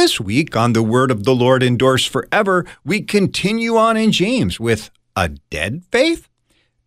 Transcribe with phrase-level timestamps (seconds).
[0.00, 4.58] This week on The Word of the Lord Endures Forever, we continue on in James
[4.58, 6.26] with a dead faith,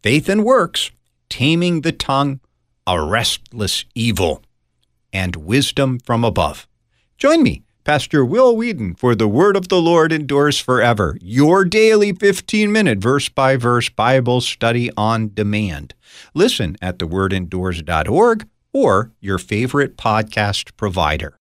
[0.02, 0.90] faith and works,
[1.30, 2.40] taming the tongue,
[2.88, 4.42] a restless evil,
[5.14, 6.68] and wisdom from above.
[7.20, 12.14] Join me, Pastor Will Weedon, for The Word of the Lord Endures Forever, your daily
[12.14, 15.94] 15 minute verse by verse Bible study on demand.
[16.34, 21.38] Listen at thewordendures.org or your favorite podcast provider.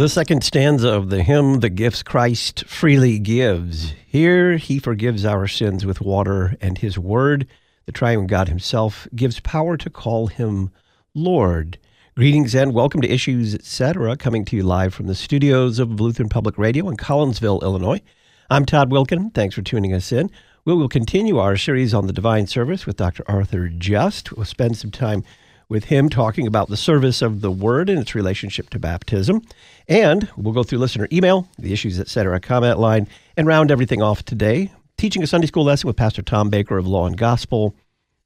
[0.00, 3.92] The second stanza of the hymn, The Gifts Christ Freely Gives.
[4.06, 7.46] Here he forgives our sins with water, and his word,
[7.84, 10.70] the triune God himself, gives power to call him
[11.12, 11.78] Lord.
[12.16, 16.30] Greetings and welcome to Issues Etc., coming to you live from the studios of Lutheran
[16.30, 18.00] Public Radio in Collinsville, Illinois.
[18.48, 19.34] I'm Todd Wilken.
[19.34, 20.30] Thanks for tuning us in.
[20.64, 23.22] We will continue our series on the divine service with Dr.
[23.28, 24.32] Arthur Just.
[24.32, 25.24] We'll spend some time
[25.70, 29.40] with him talking about the service of the Word and its relationship to baptism.
[29.88, 34.24] And we'll go through listener email, the issues, etc., comment line, and round everything off
[34.24, 34.72] today.
[34.98, 37.74] Teaching a Sunday school lesson with Pastor Tom Baker of Law and Gospel,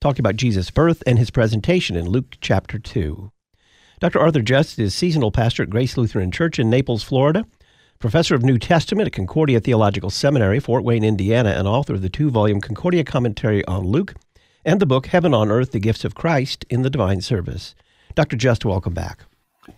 [0.00, 3.30] talking about Jesus' birth and his presentation in Luke chapter 2.
[4.00, 4.18] Dr.
[4.18, 7.44] Arthur Just is seasonal pastor at Grace Lutheran Church in Naples, Florida,
[7.98, 12.08] professor of New Testament at Concordia Theological Seminary, Fort Wayne, Indiana, and author of the
[12.08, 14.14] two volume Concordia Commentary on Luke
[14.64, 17.74] and the book Heaven on Earth The Gifts of Christ in the Divine Service.
[18.14, 18.36] Dr.
[18.36, 19.20] Just, welcome back.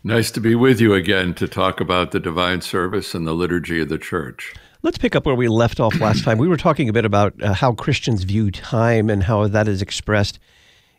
[0.03, 3.81] Nice to be with you again to talk about the divine service and the liturgy
[3.81, 4.55] of the church.
[4.83, 6.39] Let's pick up where we left off last time.
[6.39, 9.83] We were talking a bit about uh, how Christians view time and how that is
[9.83, 10.39] expressed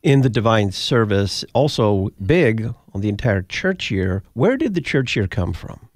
[0.04, 1.46] in the divine service.
[1.54, 4.24] Also, big on the entire church year.
[4.34, 5.90] Where did the church year come from?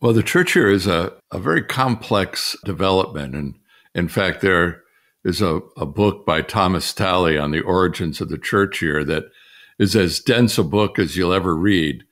[0.00, 3.34] Well, the church year is a, a very complex development.
[3.34, 3.54] And
[3.94, 4.82] in fact, there
[5.24, 9.24] is a, a book by Thomas Talley on the origins of the church year that
[9.78, 12.04] is as dense a book as you'll ever read.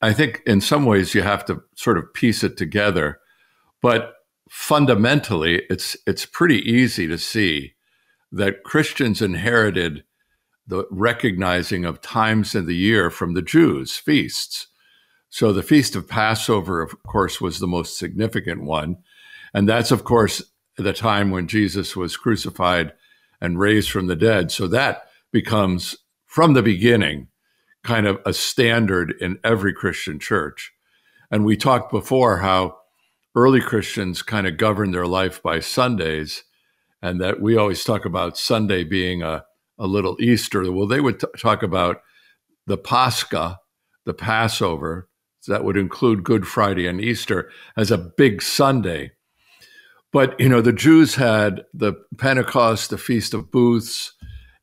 [0.00, 3.20] I think in some ways you have to sort of piece it together,
[3.80, 4.14] but
[4.50, 7.74] fundamentally it's it's pretty easy to see
[8.30, 10.04] that Christians inherited
[10.66, 14.68] the recognizing of times in the year from the Jews, feasts.
[15.28, 18.98] So the feast of Passover, of course, was the most significant one.
[19.54, 20.42] And that's, of course,
[20.76, 22.92] the time when Jesus was crucified
[23.40, 24.50] and raised from the dead.
[24.50, 25.96] So that becomes,
[26.26, 27.28] from the beginning,
[27.82, 30.72] kind of a standard in every Christian church.
[31.30, 32.76] And we talked before how
[33.34, 36.44] early Christians kind of governed their life by Sundays,
[37.00, 39.44] and that we always talk about Sunday being a,
[39.78, 40.70] a little Easter.
[40.70, 42.02] Well, they would t- talk about
[42.66, 43.58] the Pascha,
[44.04, 45.08] the Passover,
[45.48, 49.12] that would include Good Friday and Easter, as a big Sunday
[50.12, 54.12] but, you know, the Jews had the Pentecost, the Feast of Booths,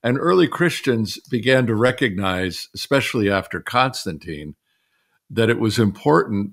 [0.03, 4.55] and early Christians began to recognize, especially after Constantine,
[5.29, 6.51] that it was important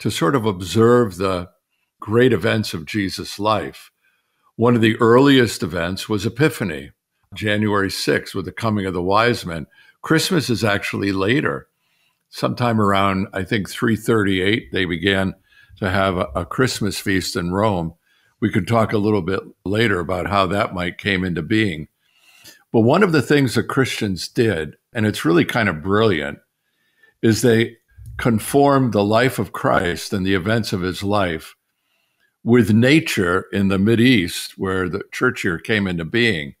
[0.00, 1.48] to sort of observe the
[2.00, 3.90] great events of Jesus' life.
[4.56, 6.90] One of the earliest events was Epiphany,
[7.34, 9.66] January 6th, with the coming of the wise men.
[10.02, 11.68] Christmas is actually later.
[12.28, 15.34] Sometime around, I think, 338, they began
[15.78, 17.94] to have a, a Christmas feast in Rome
[18.44, 21.88] we could talk a little bit later about how that might came into being.
[22.74, 26.40] But one of the things that Christians did, and it's really kind of brilliant,
[27.22, 27.78] is they
[28.18, 31.54] conformed the life of Christ and the events of his life
[32.42, 36.54] with nature in the Mid East, where the church year came into being.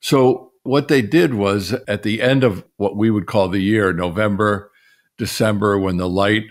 [0.00, 3.92] So what they did was at the end of what we would call the year,
[3.92, 4.70] November,
[5.18, 6.44] December, when the light,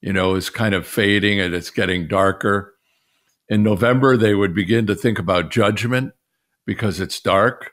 [0.00, 2.72] you know, is kind of fading and it's getting darker,
[3.48, 6.12] in November, they would begin to think about judgment
[6.66, 7.72] because it's dark.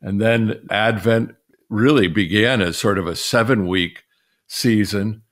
[0.00, 1.34] And then Advent
[1.68, 4.04] really began as sort of a seven week
[4.46, 5.22] season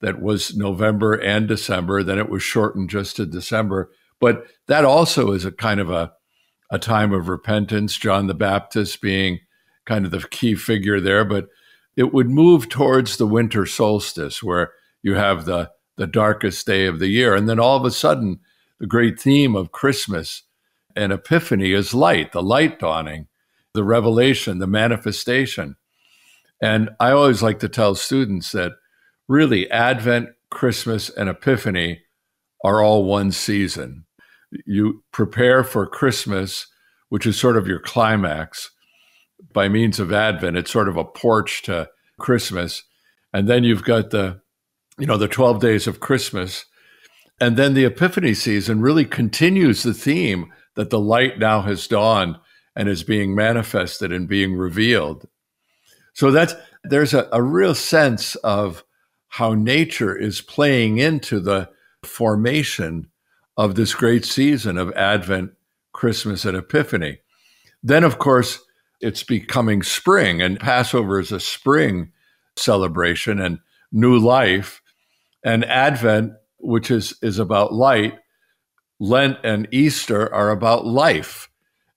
[0.00, 2.02] that was November and December.
[2.02, 3.90] Then it was shortened just to December.
[4.20, 6.12] But that also is a kind of a,
[6.70, 9.40] a time of repentance, John the Baptist being
[9.84, 11.24] kind of the key figure there.
[11.24, 11.48] But
[11.96, 14.72] it would move towards the winter solstice where
[15.02, 17.34] you have the, the darkest day of the year.
[17.34, 18.40] And then all of a sudden,
[18.82, 20.42] the great theme of Christmas
[20.96, 23.28] and Epiphany is light, the light dawning,
[23.74, 25.76] the revelation, the manifestation.
[26.60, 28.72] And I always like to tell students that
[29.28, 32.00] really Advent, Christmas, and Epiphany
[32.64, 34.04] are all one season.
[34.66, 36.66] You prepare for Christmas,
[37.08, 38.72] which is sort of your climax
[39.52, 40.56] by means of Advent.
[40.56, 41.88] It's sort of a porch to
[42.18, 42.82] Christmas.
[43.32, 44.40] And then you've got the,
[44.98, 46.64] you know, the 12 days of Christmas.
[47.40, 52.36] And then the Epiphany season really continues the theme that the light now has dawned
[52.76, 55.26] and is being manifested and being revealed.
[56.14, 58.84] So that's there's a, a real sense of
[59.28, 61.68] how nature is playing into the
[62.04, 63.08] formation
[63.56, 65.52] of this great season of Advent,
[65.92, 67.18] Christmas, and Epiphany.
[67.82, 68.60] Then, of course,
[69.00, 72.12] it's becoming spring, and Passover is a spring
[72.56, 73.58] celebration and
[73.90, 74.80] new life.
[75.44, 76.32] And Advent,
[76.62, 78.18] which is, is about light,
[79.00, 81.48] Lent and Easter are about life.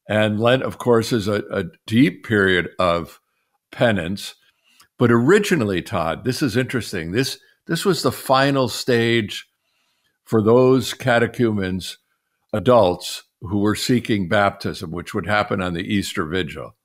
[0.10, 3.20] And Lent, of course, is a, a deep period of
[3.72, 4.36] penance.
[4.98, 7.12] But originally, Todd, this is interesting.
[7.12, 9.48] This this was the final stage
[10.24, 11.98] for those catechumens,
[12.54, 16.76] adults who were seeking baptism, which would happen on the Easter Vigil.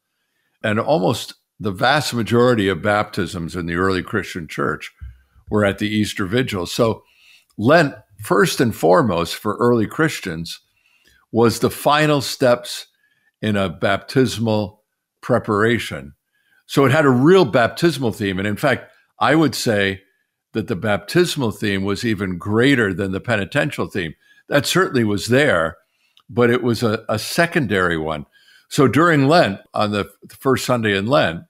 [0.62, 4.90] And almost the vast majority of baptisms in the early Christian church
[5.50, 6.66] were at the Easter Vigil.
[6.66, 7.02] So
[7.60, 10.60] Lent, first and foremost for early Christians,
[11.30, 12.86] was the final steps
[13.42, 14.82] in a baptismal
[15.20, 16.14] preparation.
[16.64, 18.38] So it had a real baptismal theme.
[18.38, 20.00] And in fact, I would say
[20.52, 24.14] that the baptismal theme was even greater than the penitential theme.
[24.48, 25.76] That certainly was there,
[26.30, 28.24] but it was a, a secondary one.
[28.70, 31.42] So during Lent, on the first Sunday in Lent,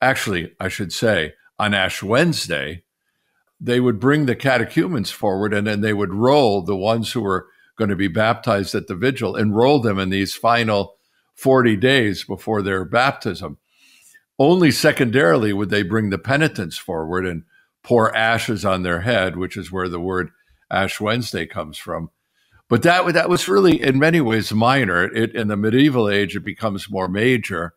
[0.00, 2.82] actually, I should say, on Ash Wednesday,
[3.64, 7.46] they would bring the catechumens forward and then they would roll the ones who were
[7.78, 10.96] going to be baptized at the vigil, enroll them in these final
[11.36, 13.58] 40 days before their baptism.
[14.36, 17.44] Only secondarily would they bring the penitents forward and
[17.84, 20.30] pour ashes on their head, which is where the word
[20.68, 22.10] Ash Wednesday comes from.
[22.68, 25.04] But that that was really, in many ways, minor.
[25.04, 27.74] It, in the medieval age, it becomes more major,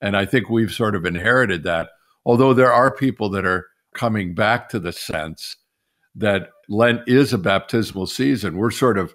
[0.00, 1.90] and I think we've sort of inherited that.
[2.24, 5.56] Although there are people that are coming back to the sense
[6.14, 9.14] that Lent is a baptismal season, we're sort of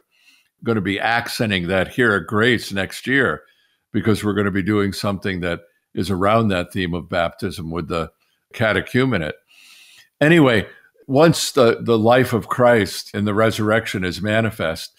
[0.63, 3.43] going to be accenting that here at Grace next year
[3.91, 5.61] because we're going to be doing something that
[5.93, 8.11] is around that theme of baptism with the
[8.53, 9.33] catechumenate.
[10.19, 10.67] Anyway,
[11.07, 14.91] once the, the life of Christ and the resurrection is manifest,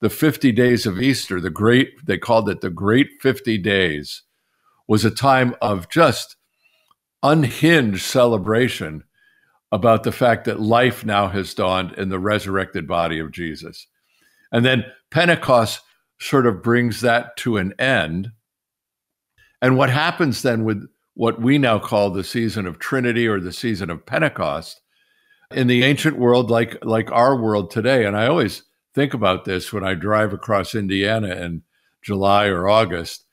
[0.00, 4.22] the 50 days of Easter, the great, they called it the great 50 days,
[4.88, 6.36] was a time of just
[7.22, 9.04] unhinged celebration
[9.72, 13.86] about the fact that life now has dawned in the resurrected body of Jesus.
[14.52, 15.80] And then Pentecost
[16.20, 18.30] sort of brings that to an end.
[19.62, 23.52] And what happens then with what we now call the season of Trinity or the
[23.52, 24.80] season of Pentecost
[25.50, 28.04] in the ancient world, like like our world today.
[28.04, 28.62] And I always
[28.94, 31.62] think about this when I drive across Indiana in
[32.02, 33.24] July or August.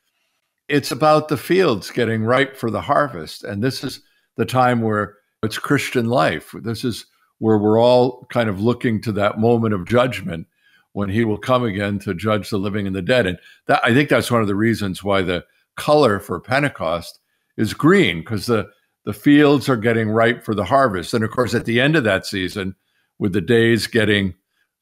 [0.68, 3.44] It's about the fields getting ripe for the harvest.
[3.44, 4.02] And this is
[4.38, 6.54] the time where it's Christian life.
[6.62, 7.06] This is
[7.40, 10.48] where we're all kind of looking to that moment of judgment
[10.94, 13.26] when he will come again to judge the living and the dead.
[13.26, 15.46] And that, I think that's one of the reasons why the
[15.78, 17.20] color for Pentecost
[17.58, 18.70] is green because the
[19.06, 21.14] the fields are getting ripe for the harvest.
[21.14, 22.76] And of course, at the end of that season,
[23.18, 24.36] with the days getting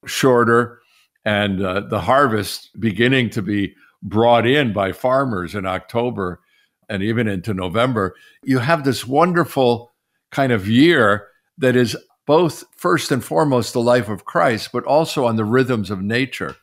[0.06, 0.80] shorter
[1.24, 6.42] and uh, the harvest beginning to be brought in by farmers in October
[6.90, 9.94] and even into November, you have this wonderful
[10.32, 15.26] kind of year that is both first and foremost the life of Christ, but also
[15.26, 16.56] on the rhythms of nature.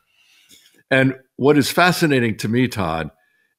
[0.91, 3.09] And what is fascinating to me, Todd,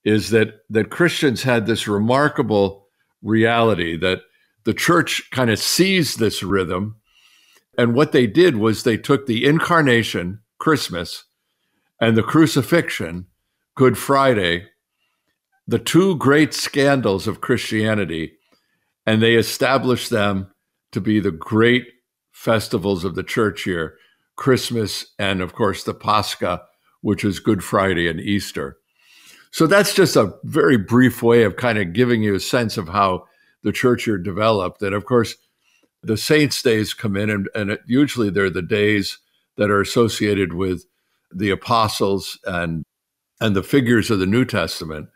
[0.04, 2.86] is that that Christians had this remarkable
[3.22, 4.20] reality that
[4.64, 6.96] the church kind of sees this rhythm.
[7.76, 11.24] And what they did was they took the incarnation, Christmas,
[12.00, 13.26] and the crucifixion,
[13.74, 14.66] Good Friday,
[15.66, 18.35] the two great scandals of Christianity,
[19.06, 20.50] and they established them
[20.92, 21.86] to be the great
[22.32, 23.96] festivals of the church year
[24.36, 26.62] Christmas and, of course, the Pascha,
[27.00, 28.76] which is Good Friday and Easter.
[29.50, 32.88] So that's just a very brief way of kind of giving you a sense of
[32.88, 33.24] how
[33.62, 34.82] the church year developed.
[34.82, 35.34] And of course,
[36.02, 39.18] the saints' days come in, and, and it, usually they're the days
[39.56, 40.84] that are associated with
[41.32, 42.84] the apostles and
[43.40, 45.08] and the figures of the New Testament,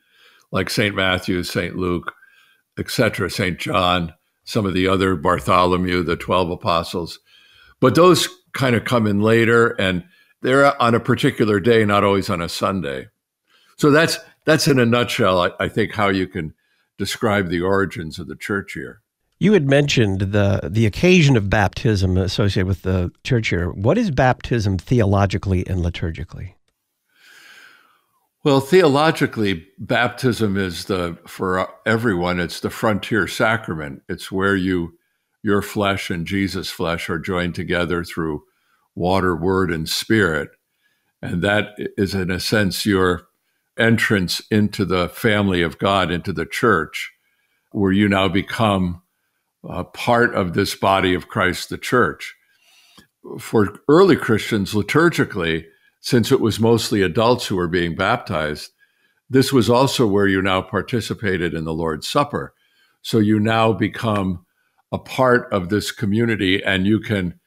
[0.52, 2.12] like Saint Matthew, Saint Luke,
[2.78, 7.18] etc., Saint John, some of the other Bartholomew, the twelve apostles.
[7.80, 10.04] But those kind of come in later and
[10.42, 13.08] they're on a particular day, not always on a Sunday.
[13.76, 16.54] So that's that's in a nutshell, I, I think, how you can
[16.98, 19.02] describe the origins of the church year.
[19.38, 23.70] You had mentioned the the occasion of baptism associated with the church year.
[23.70, 26.54] What is baptism theologically and liturgically?
[28.42, 32.40] Well, theologically, baptism is the for everyone.
[32.40, 34.02] It's the frontier sacrament.
[34.09, 34.94] It's where you
[35.42, 38.44] your flesh and Jesus' flesh are joined together through
[38.94, 40.50] water, word, and spirit.
[41.23, 41.68] And that
[41.99, 43.28] is, in a sense, your
[43.78, 47.12] entrance into the family of God, into the church,
[47.73, 49.02] where you now become
[49.68, 52.35] a part of this body of Christ, the church.
[53.38, 55.66] For early Christians, liturgically,
[56.00, 58.73] since it was mostly adults who were being baptized,
[59.28, 62.54] this was also where you now participated in the Lord's Supper.
[63.02, 64.45] So you now become
[64.92, 67.38] a part of this community and you can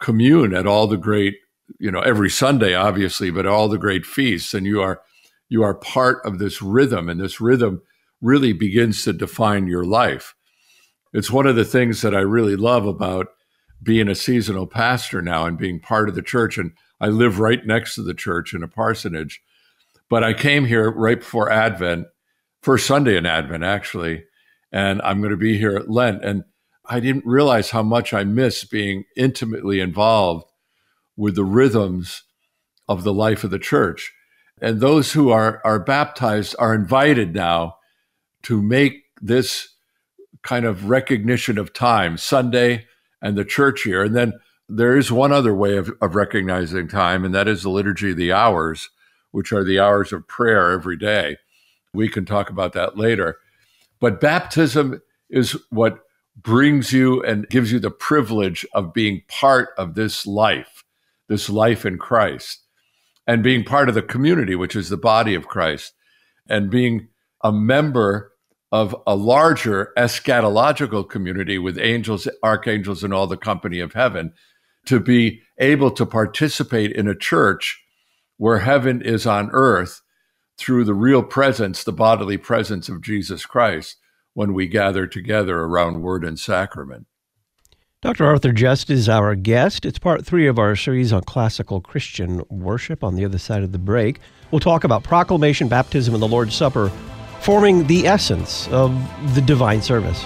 [0.00, 1.34] commune at all the great,
[1.78, 4.54] you know, every Sunday, obviously, but all the great feasts.
[4.54, 5.02] And you are,
[5.48, 7.82] you are part of this rhythm and this rhythm
[8.22, 10.34] really begins to define your life.
[11.12, 13.28] It's one of the things that I really love about
[13.82, 16.56] being a seasonal pastor now and being part of the church.
[16.56, 19.42] And I live right next to the church in a parsonage.
[20.08, 22.06] But I came here right before Advent,
[22.62, 24.24] first Sunday in Advent, actually.
[24.72, 26.24] And I'm going to be here at Lent.
[26.24, 26.44] And
[26.84, 30.50] I didn't realize how much I miss being intimately involved
[31.16, 32.22] with the rhythms
[32.88, 34.12] of the life of the church.
[34.60, 37.76] And those who are, are baptized are invited now
[38.44, 39.74] to make this
[40.42, 42.86] kind of recognition of time, Sunday
[43.20, 44.04] and the church year.
[44.04, 44.34] And then
[44.68, 48.16] there is one other way of, of recognizing time, and that is the liturgy of
[48.16, 48.90] the hours,
[49.30, 51.36] which are the hours of prayer every day.
[51.94, 53.38] We can talk about that later.
[54.00, 56.00] But baptism is what
[56.36, 60.84] brings you and gives you the privilege of being part of this life,
[61.28, 62.64] this life in Christ,
[63.26, 65.94] and being part of the community, which is the body of Christ,
[66.48, 67.08] and being
[67.42, 68.32] a member
[68.72, 74.32] of a larger eschatological community with angels, archangels, and all the company of heaven
[74.86, 77.82] to be able to participate in a church
[78.36, 80.02] where heaven is on earth
[80.58, 83.96] through the real presence, the bodily presence of Jesus Christ
[84.34, 87.06] when we gather together around word and sacrament.
[88.02, 88.26] Dr.
[88.26, 89.86] Arthur Just is our guest.
[89.86, 93.02] It's part three of our series on classical Christian worship.
[93.02, 96.54] On the other side of the break, we'll talk about proclamation, baptism, and the Lord's
[96.54, 96.90] Supper,
[97.40, 98.94] forming the essence of
[99.34, 100.22] the divine service.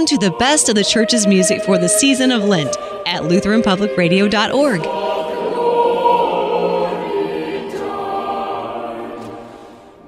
[0.00, 2.74] Listen to the best of the church's music for the season of Lent
[3.06, 4.80] at LutheranPublicRadio.org.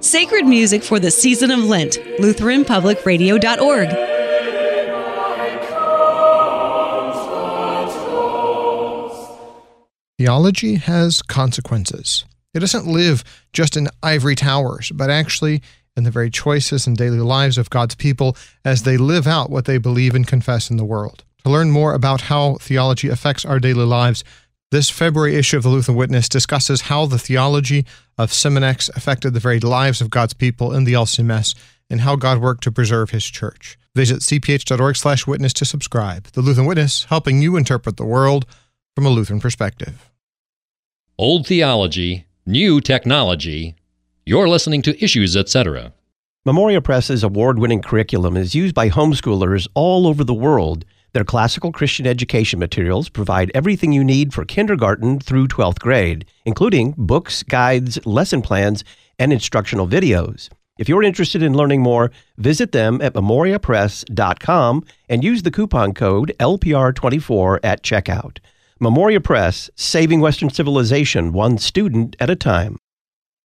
[0.02, 3.90] Sacred music for the season of Lent, LutheranPublicRadio.org.
[10.16, 12.24] Theology has consequences.
[12.54, 15.60] It doesn't live just in ivory towers, but actually
[15.96, 19.66] in the very choices and daily lives of God's people as they live out what
[19.66, 21.24] they believe and confess in the world.
[21.44, 24.24] To learn more about how theology affects our daily lives,
[24.70, 27.84] this February issue of the Lutheran Witness discusses how the theology
[28.16, 31.54] of Seminex affected the very lives of God's people in the LCMS
[31.90, 33.76] and how God worked to preserve his church.
[33.94, 36.24] Visit cph.org slash witness to subscribe.
[36.28, 38.46] The Lutheran Witness, helping you interpret the world
[38.94, 40.10] from a Lutheran perspective.
[41.18, 43.76] Old theology, new technology,
[44.24, 45.92] you're listening to Issues, etc.
[46.44, 50.84] Memoria Press's award winning curriculum is used by homeschoolers all over the world.
[51.12, 56.94] Their classical Christian education materials provide everything you need for kindergarten through 12th grade, including
[56.96, 58.84] books, guides, lesson plans,
[59.18, 60.48] and instructional videos.
[60.78, 66.32] If you're interested in learning more, visit them at memoriapress.com and use the coupon code
[66.38, 68.38] LPR24 at checkout.
[68.80, 72.78] Memoria Press, saving Western civilization one student at a time.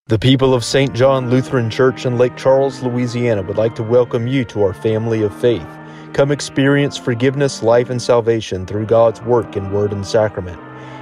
[0.10, 0.94] The people of St.
[0.94, 5.22] John Lutheran Church in Lake Charles, Louisiana would like to welcome you to our family
[5.22, 5.68] of faith.
[6.14, 10.58] Come experience forgiveness, life, and salvation through God's work in word and sacrament.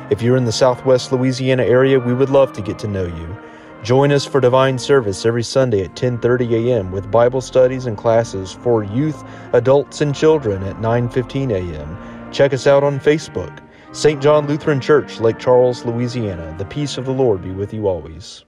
[0.10, 3.38] If you're in the southwest Louisiana area, we would love to get to know you.
[3.84, 6.92] Join us for divine service every Sunday at 10:30 a.m.
[6.92, 12.32] with Bible studies and classes for youth, adults, and children at 9:15 a.m.
[12.32, 13.60] Check us out on Facebook.
[13.92, 14.20] St.
[14.20, 18.44] John Lutheran Church, Lake Charles, Louisiana, the peace of the Lord be with you always.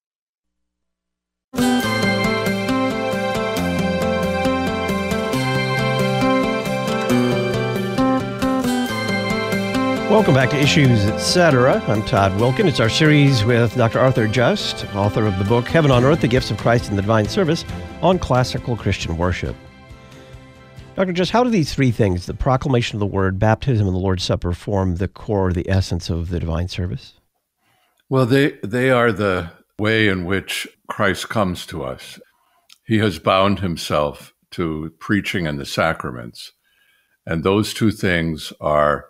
[10.10, 11.84] Welcome back to Issues Etc.
[11.86, 12.66] I'm Todd Wilken.
[12.66, 14.00] It's our series with Dr.
[14.00, 17.02] Arthur Just, author of the book Heaven on Earth The Gifts of Christ and the
[17.02, 17.66] Divine Service
[18.02, 19.54] on classical Christian worship.
[20.96, 21.12] Dr.
[21.12, 24.24] Just, how do these three things, the proclamation of the word, baptism, and the Lord's
[24.24, 27.16] Supper, form the core, the essence of the divine service?
[28.08, 32.20] Well, they, they are the way in which Christ comes to us.
[32.86, 36.54] He has bound himself to preaching and the sacraments.
[37.26, 39.06] And those two things are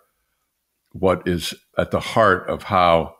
[0.92, 3.14] what is at the heart of how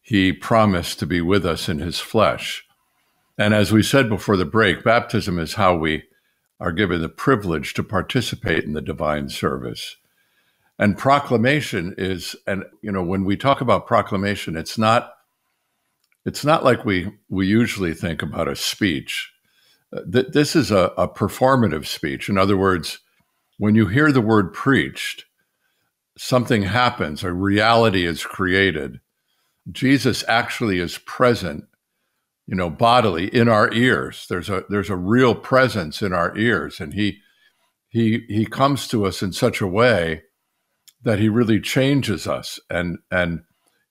[0.00, 2.64] he promised to be with us in his flesh.
[3.38, 6.04] And as we said before the break, baptism is how we
[6.60, 9.96] are given the privilege to participate in the divine service.
[10.78, 15.15] And proclamation is, and you know, when we talk about proclamation, it's not,
[16.26, 19.32] it's not like we we usually think about a speech.
[19.96, 22.28] Uh, this is a, a performative speech.
[22.28, 22.98] In other words,
[23.58, 25.24] when you hear the word preached,
[26.18, 29.00] something happens, a reality is created.
[29.70, 31.64] Jesus actually is present,
[32.46, 34.26] you know, bodily in our ears.
[34.28, 37.18] There's a there's a real presence in our ears, and he
[37.88, 40.24] he he comes to us in such a way
[41.02, 43.42] that he really changes us, and and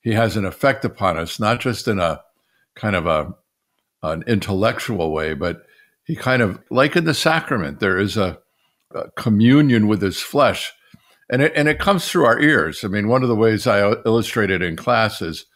[0.05, 2.21] he has an effect upon us, not just in a
[2.75, 3.33] kind of a
[4.03, 5.63] an intellectual way, but
[6.05, 8.37] he kind of like in the sacrament, there is a,
[8.93, 10.71] a communion with his flesh
[11.27, 12.83] and it and it comes through our ears.
[12.83, 15.47] I mean, one of the ways I illustrated in class is,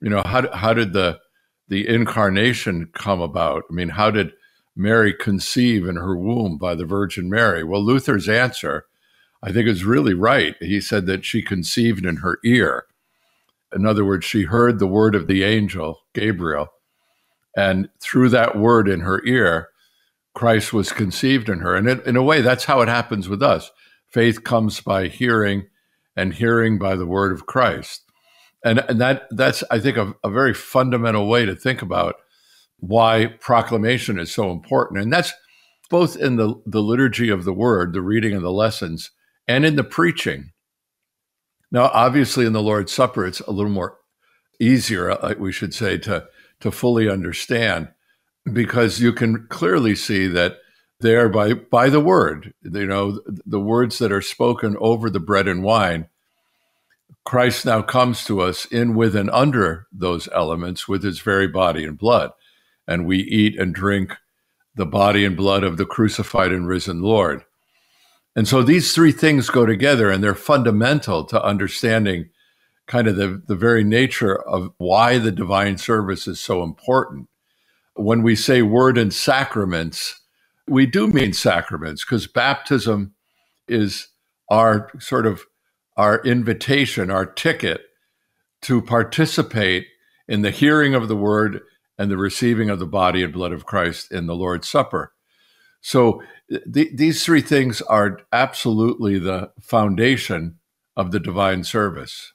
[0.00, 1.18] you know, how how did the
[1.66, 3.64] the incarnation come about?
[3.68, 4.32] I mean, how did
[4.76, 7.64] Mary conceive in her womb by the Virgin Mary?
[7.64, 8.86] Well, Luther's answer,
[9.42, 10.54] I think, is really right.
[10.60, 12.86] He said that she conceived in her ear.
[13.74, 16.68] In other words, she heard the word of the angel Gabriel,
[17.56, 19.68] and through that word in her ear,
[20.34, 21.76] Christ was conceived in her.
[21.76, 23.70] And in a way, that's how it happens with us
[24.08, 25.66] faith comes by hearing
[26.16, 28.02] and hearing by the word of Christ.
[28.64, 32.16] And, and that that's I think a, a very fundamental way to think about
[32.78, 35.02] why proclamation is so important.
[35.02, 35.32] And that's
[35.88, 39.10] both in the, the liturgy of the word, the reading of the lessons,
[39.48, 40.52] and in the preaching.
[41.72, 43.98] Now, obviously, in the Lord's Supper, it's a little more
[44.60, 46.28] easier, uh, we should say, to,
[46.60, 47.88] to fully understand
[48.52, 50.58] because you can clearly see that
[51.00, 55.48] there by by the word you know the words that are spoken over the bread
[55.48, 56.06] and wine
[57.24, 61.84] christ now comes to us in with and under those elements with his very body
[61.84, 62.30] and blood.
[62.86, 64.16] And we eat and drink
[64.74, 67.44] the body and blood of the crucified and risen lord
[68.34, 72.30] and so these three things go together and they're fundamental to understanding
[72.86, 77.28] kind of the, the very nature of why the divine service is so important
[77.94, 80.20] when we say word and sacraments
[80.68, 83.14] we do mean sacraments because baptism
[83.68, 84.08] is
[84.50, 85.44] our sort of
[85.96, 87.82] our invitation, our ticket
[88.62, 89.86] to participate
[90.28, 91.60] in the hearing of the word
[91.98, 95.12] and the receiving of the body and blood of Christ in the Lord's Supper.
[95.82, 100.58] So th- these three things are absolutely the foundation
[100.96, 102.32] of the divine service.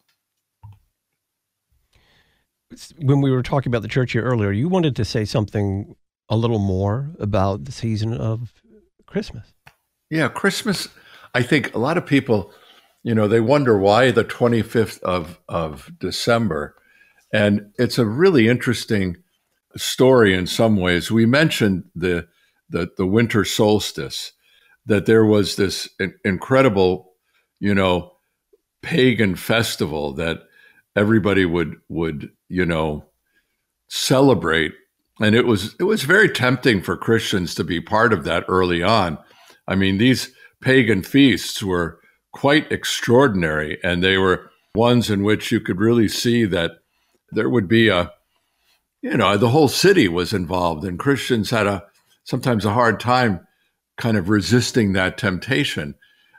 [2.97, 5.95] When we were talking about the church here earlier, you wanted to say something
[6.29, 8.53] a little more about the season of
[9.05, 9.53] Christmas.
[10.09, 10.89] Yeah, Christmas.
[11.33, 12.51] I think a lot of people,
[13.03, 16.75] you know, they wonder why the 25th of, of December.
[17.33, 19.17] And it's a really interesting
[19.77, 21.09] story in some ways.
[21.09, 22.27] We mentioned the,
[22.69, 24.33] the, the winter solstice,
[24.85, 25.89] that there was this
[26.23, 27.13] incredible,
[27.59, 28.13] you know,
[28.81, 30.39] pagan festival that
[30.95, 33.05] everybody would, would, you know,
[33.89, 34.73] celebrate
[35.19, 38.83] and it was it was very tempting for Christians to be part of that early
[38.83, 39.17] on.
[39.67, 41.99] I mean, these pagan feasts were
[42.33, 46.71] quite extraordinary, and they were ones in which you could really see that
[47.31, 48.11] there would be a,
[49.01, 51.83] you know, the whole city was involved, and Christians had a
[52.27, 53.45] sometimes a hard time
[53.97, 55.95] kind of resisting that temptation.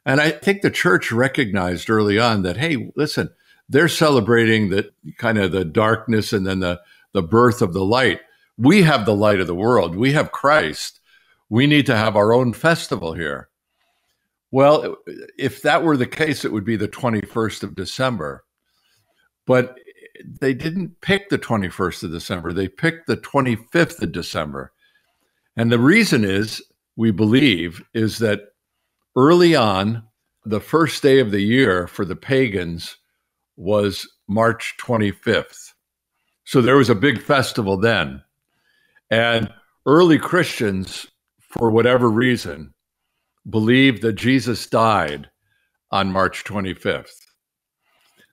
[0.07, 3.31] And I think the church recognized early on that, hey, listen,
[3.69, 6.81] they're celebrating the kind of the darkness and then the
[7.13, 8.21] the birth of the light
[8.59, 9.95] we have the light of the world.
[9.95, 11.01] We have Christ.
[11.49, 13.49] We need to have our own festival here.
[14.51, 14.97] Well,
[15.39, 18.45] if that were the case, it would be the 21st of December.
[19.47, 19.79] But
[20.25, 24.73] they didn't pick the 21st of December, they picked the 25th of December.
[25.59, 26.63] And the reason is,
[26.95, 28.53] we believe, is that
[29.17, 30.05] early on,
[30.45, 32.97] the first day of the year for the pagans
[33.57, 35.73] was March 25th.
[36.45, 38.23] So there was a big festival then.
[39.11, 39.53] And
[39.85, 41.09] early Christians,
[41.41, 42.73] for whatever reason,
[43.51, 45.29] believed that Jesus died
[45.91, 47.27] on March 25th.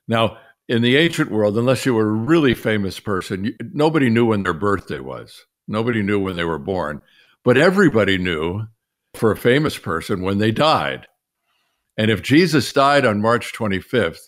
[0.06, 4.26] Now, in the ancient world, unless you were a really famous person, you, nobody knew
[4.26, 5.44] when their birthday was.
[5.68, 7.02] Nobody knew when they were born.
[7.46, 8.66] But everybody knew
[9.14, 11.06] for a famous person when they died.
[11.96, 14.18] And if Jesus died on March 25th,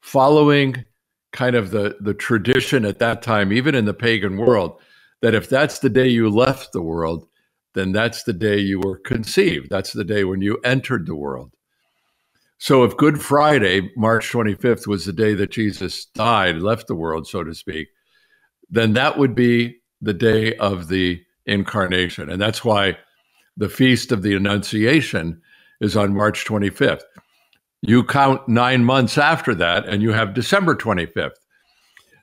[0.00, 0.84] following
[1.32, 4.80] kind of the, the tradition at that time, even in the pagan world,
[5.22, 7.28] that if that's the day you left the world,
[7.74, 9.70] then that's the day you were conceived.
[9.70, 11.52] That's the day when you entered the world.
[12.58, 17.28] So if Good Friday, March 25th, was the day that Jesus died, left the world,
[17.28, 17.86] so to speak,
[18.68, 22.30] then that would be the day of the incarnation.
[22.30, 22.98] And that's why
[23.56, 25.40] the Feast of the Annunciation
[25.80, 27.02] is on March 25th.
[27.82, 31.36] You count nine months after that, and you have December 25th.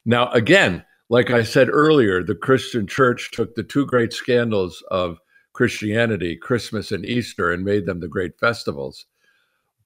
[0.06, 5.20] Now, again, like I said earlier, the Christian church took the two great scandals of
[5.54, 9.06] Christianity, Christmas and Easter, and made them the great festivals.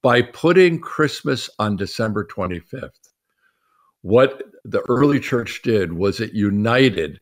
[0.01, 3.09] By putting Christmas on December 25th,
[4.01, 7.19] what the early church did was it united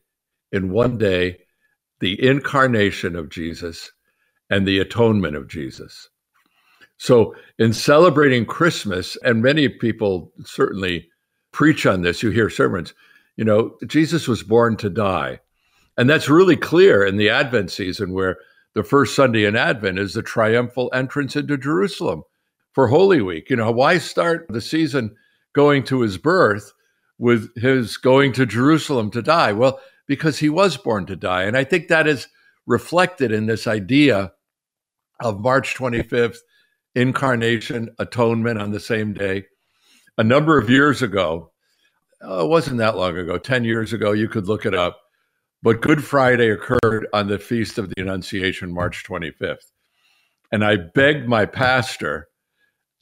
[0.52, 1.38] in one day
[2.00, 3.92] the incarnation of Jesus
[4.50, 6.08] and the atonement of Jesus.
[6.96, 11.08] So, in celebrating Christmas, and many people certainly
[11.52, 12.92] preach on this, you hear sermons,
[13.36, 15.40] you know, Jesus was born to die.
[15.96, 18.36] And that's really clear in the Advent season, where
[18.74, 22.22] the first Sunday in Advent is the triumphal entrance into Jerusalem
[22.72, 23.48] for Holy Week.
[23.50, 25.16] You know, why start the season
[25.52, 26.72] going to his birth
[27.18, 29.52] with his going to Jerusalem to die?
[29.52, 31.44] Well, because he was born to die.
[31.44, 32.26] And I think that is
[32.66, 34.32] reflected in this idea
[35.20, 36.38] of March 25th,
[36.94, 39.44] incarnation, atonement on the same day.
[40.16, 41.52] A number of years ago,
[42.22, 44.98] oh, it wasn't that long ago, 10 years ago, you could look it up.
[45.62, 49.72] But Good Friday occurred on the Feast of the Annunciation, March 25th.
[50.50, 52.28] And I begged my pastor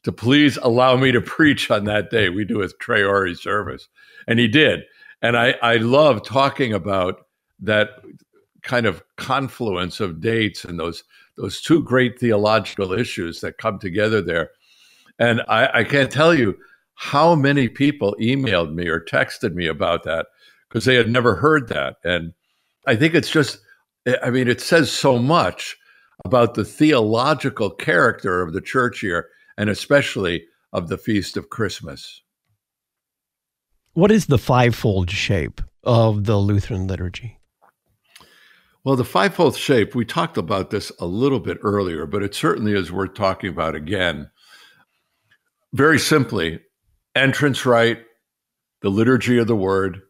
[0.04, 2.28] to please allow me to preach on that day.
[2.28, 3.88] We do a Tre Ore service.
[4.26, 4.84] And he did.
[5.22, 7.26] And I, I love talking about
[7.60, 7.90] that
[8.62, 11.04] kind of confluence of dates and those
[11.36, 14.50] those two great theological issues that come together there.
[15.18, 16.56] And I, I can't tell you
[16.94, 20.28] how many people emailed me or texted me about that
[20.68, 21.96] because they had never heard that.
[22.04, 22.32] And
[22.86, 23.58] I think it's just,
[24.22, 25.76] I mean, it says so much
[26.24, 32.22] about the theological character of the church here, and especially of the Feast of Christmas.
[33.96, 37.40] What is the fivefold shape of the Lutheran liturgy?
[38.84, 42.74] Well, the fivefold shape, we talked about this a little bit earlier, but it certainly
[42.74, 44.30] is worth talking about again.
[45.72, 46.60] Very simply,
[47.14, 48.00] entrance rite,
[48.82, 50.02] the liturgy of the word,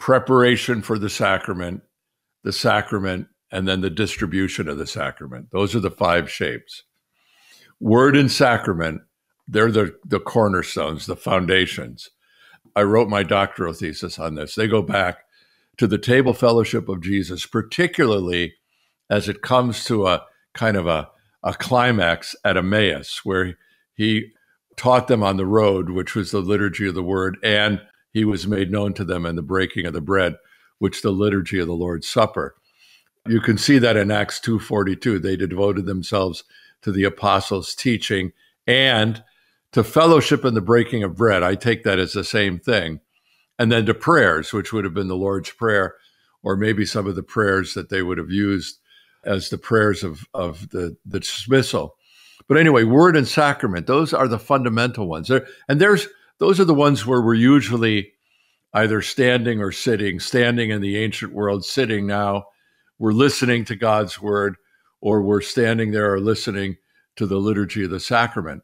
[0.00, 1.82] preparation for the sacrament,
[2.42, 5.46] the sacrament, and then the distribution of the sacrament.
[5.52, 6.82] Those are the five shapes.
[7.78, 9.02] Word and sacrament,
[9.46, 12.10] they're the, the cornerstones, the foundations.
[12.74, 14.54] I wrote my doctoral thesis on this.
[14.54, 15.18] They go back
[15.78, 18.54] to the table fellowship of Jesus, particularly
[19.10, 21.08] as it comes to a kind of a,
[21.42, 23.58] a climax at Emmaus, where
[23.94, 24.32] he
[24.76, 27.80] taught them on the road, which was the liturgy of the word, and
[28.12, 30.36] he was made known to them in the breaking of the bread,
[30.78, 32.54] which the liturgy of the Lord's Supper.
[33.26, 35.20] You can see that in Acts 2:42.
[35.20, 36.44] They devoted themselves
[36.82, 38.32] to the apostles' teaching
[38.66, 39.22] and
[39.72, 41.42] to fellowship in the breaking of bread.
[41.42, 43.00] I take that as the same thing
[43.58, 45.96] and then to prayers, which would have been the Lord's Prayer,
[46.42, 48.78] or maybe some of the prayers that they would have used
[49.24, 51.96] as the prayers of, of the, the dismissal.
[52.48, 55.28] But anyway, word and sacrament, those are the fundamental ones.
[55.28, 56.08] There, and there's
[56.38, 58.12] those are the ones where we're usually
[58.74, 62.46] either standing or sitting, standing in the ancient world, sitting now.
[62.98, 64.56] We're listening to God's word,
[65.00, 66.78] or we're standing there or listening
[67.16, 68.62] to the liturgy of the sacrament.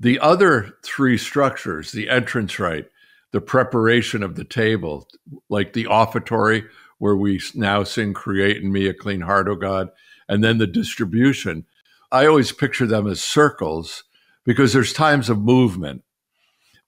[0.00, 2.86] The other three structures, the entrance rite,
[3.32, 5.08] the preparation of the table,
[5.48, 6.64] like the offertory
[6.98, 9.90] where we now sing Create in Me a Clean Heart, O God,
[10.28, 11.64] and then the distribution.
[12.10, 14.04] I always picture them as circles
[14.44, 16.02] because there's times of movement.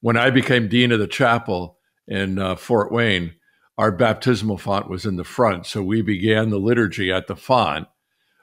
[0.01, 3.35] When I became dean of the chapel in uh, Fort Wayne,
[3.77, 5.67] our baptismal font was in the front.
[5.67, 7.89] So we began the liturgy at the font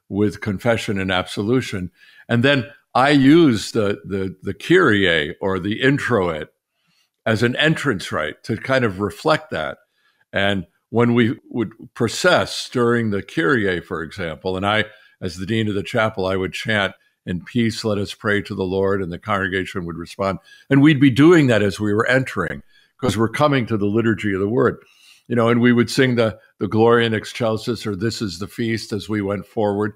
[0.10, 1.92] with confession and absolution.
[2.30, 6.50] And then I used the, the, the Kyrie or the introit
[7.26, 9.78] as an entrance rite to kind of reflect that.
[10.32, 14.86] And when we would process during the Kyrie, for example, and I,
[15.22, 16.94] as the dean of the chapel, I would chant
[17.26, 20.40] in peace, let us pray to the Lord, and the congregation would respond.
[20.70, 22.64] And we'd be doing that as we were entering,
[23.00, 24.78] because we're coming to the liturgy of the word.
[25.28, 28.48] You know, and we would sing the the Gloria in Excelsis or This is the
[28.48, 29.94] Feast as we went forward.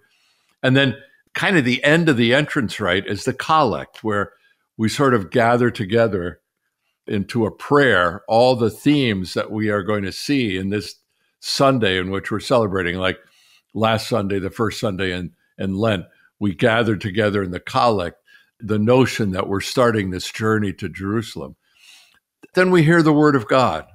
[0.62, 0.98] And then
[1.34, 4.34] kind of the end of the entrance rite is the collect, where
[4.78, 6.42] we sort of gather together
[7.08, 10.96] into a prayer all the themes that we are going to see in this
[11.40, 13.18] Sunday in which we're celebrating, like
[13.74, 16.06] last Sunday, the first Sunday in, in Lent,
[16.40, 18.18] we gathered together in the collect,
[18.60, 21.56] the notion that we're starting this journey to Jerusalem.
[22.54, 23.86] Then we hear the word of God.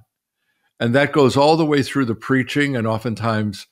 [0.78, 3.66] And that goes all the way through the preaching and oftentimes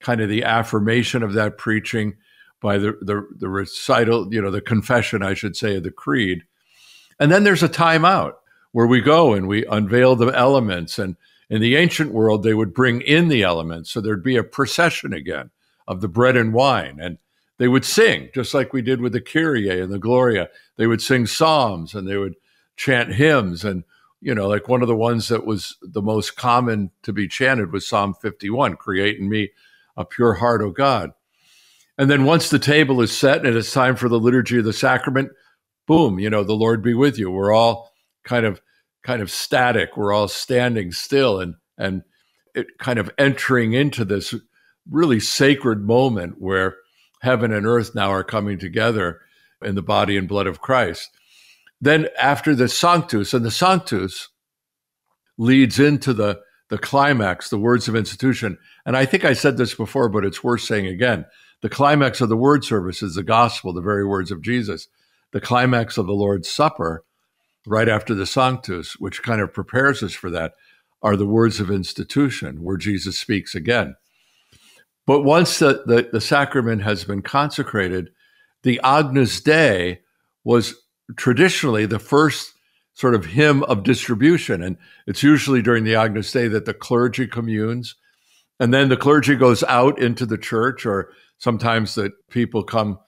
[0.00, 2.16] kind of the affirmation of that preaching
[2.60, 6.44] by the, the, the recital, you know, the confession, I should say, of the creed.
[7.20, 8.34] And then there's a timeout
[8.72, 10.98] where we go and we unveil the elements.
[10.98, 11.16] And
[11.48, 13.90] in the ancient world, they would bring in the elements.
[13.90, 15.50] So there'd be a procession again
[15.86, 16.98] of the bread and wine.
[17.00, 17.18] And
[17.58, 20.48] they would sing, just like we did with the Kyrie and the Gloria.
[20.76, 22.36] They would sing psalms and they would
[22.76, 23.64] chant hymns.
[23.64, 23.84] And,
[24.20, 27.72] you know, like one of the ones that was the most common to be chanted
[27.72, 29.50] was Psalm 51 Create in me
[29.96, 31.12] a pure heart, O God.
[31.98, 34.72] And then once the table is set and it's time for the liturgy of the
[34.72, 35.30] sacrament,
[35.86, 37.30] boom, you know, the Lord be with you.
[37.30, 37.90] We're all
[38.24, 38.62] kind of
[39.02, 39.96] kind of static.
[39.96, 42.02] We're all standing still and and
[42.54, 44.34] it kind of entering into this
[44.88, 46.76] really sacred moment where
[47.20, 49.20] heaven and earth now are coming together
[49.62, 51.10] in the body and blood of Christ.
[51.80, 54.28] Then after the Sanctus, and the Sanctus
[55.36, 58.58] leads into the the climax, the words of institution.
[58.84, 61.24] And I think I said this before, but it's worth saying again.
[61.60, 64.88] The climax of the word service is the gospel, the very words of Jesus.
[65.32, 67.04] The climax of the Lord's Supper
[67.66, 70.54] right after the Sanctus, which kind of prepares us for that,
[71.02, 73.96] are the words of institution, where Jesus speaks again.
[75.06, 78.10] But once the, the, the sacrament has been consecrated,
[78.62, 80.00] the Agnus Dei
[80.44, 80.74] was
[81.16, 82.52] traditionally the first
[82.94, 84.62] sort of hymn of distribution.
[84.62, 87.94] And it's usually during the Agnus Dei that the clergy communes.
[88.58, 92.98] And then the clergy goes out into the church, or sometimes that people come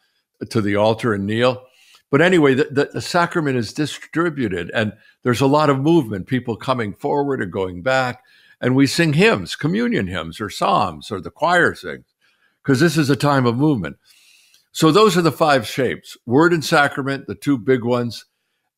[0.48, 1.64] to the altar and kneel.
[2.10, 6.56] But anyway, the, the, the, sacrament is distributed and there's a lot of movement, people
[6.56, 8.24] coming forward and going back.
[8.60, 12.04] And we sing hymns, communion hymns or psalms, or the choir sings,
[12.62, 13.96] because this is a time of movement.
[14.72, 18.26] So those are the five shapes word and sacrament, the two big ones,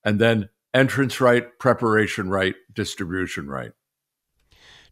[0.05, 3.73] and then entrance right, preparation right, distribution right.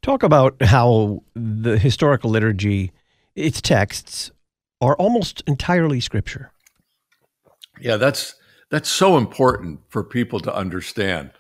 [0.03, 2.91] Talk about how the historical liturgy,
[3.35, 4.31] its texts,
[4.81, 6.53] are almost entirely scripture.
[7.81, 8.35] Yeah, that's
[8.71, 11.33] that's so important for people to understand.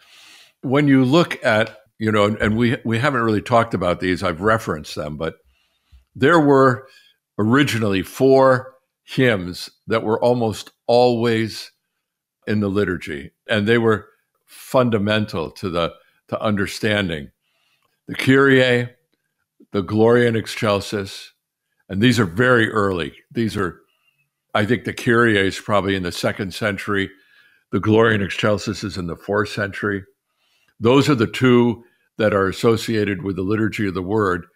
[0.63, 4.41] When you look at, you know, and we we haven't really talked about these, I've
[4.41, 5.37] referenced them, but
[6.15, 6.87] there were
[7.39, 8.75] originally four
[9.05, 11.73] hymns that were almost always
[12.47, 14.09] in the liturgy, and they were
[14.47, 15.93] fundamental to the
[16.29, 17.31] to understanding
[18.07, 18.89] the Kyrie,
[19.73, 21.30] the Gloria in Excelsis,
[21.91, 23.13] and these are very early.
[23.31, 23.81] These are
[24.55, 27.11] I think the Kyrie is probably in the second century.
[27.71, 30.05] The Gloria in Excelsis is in the fourth century.
[30.81, 31.85] Those are the two
[32.19, 34.47] that are associated with the liturgy of the word.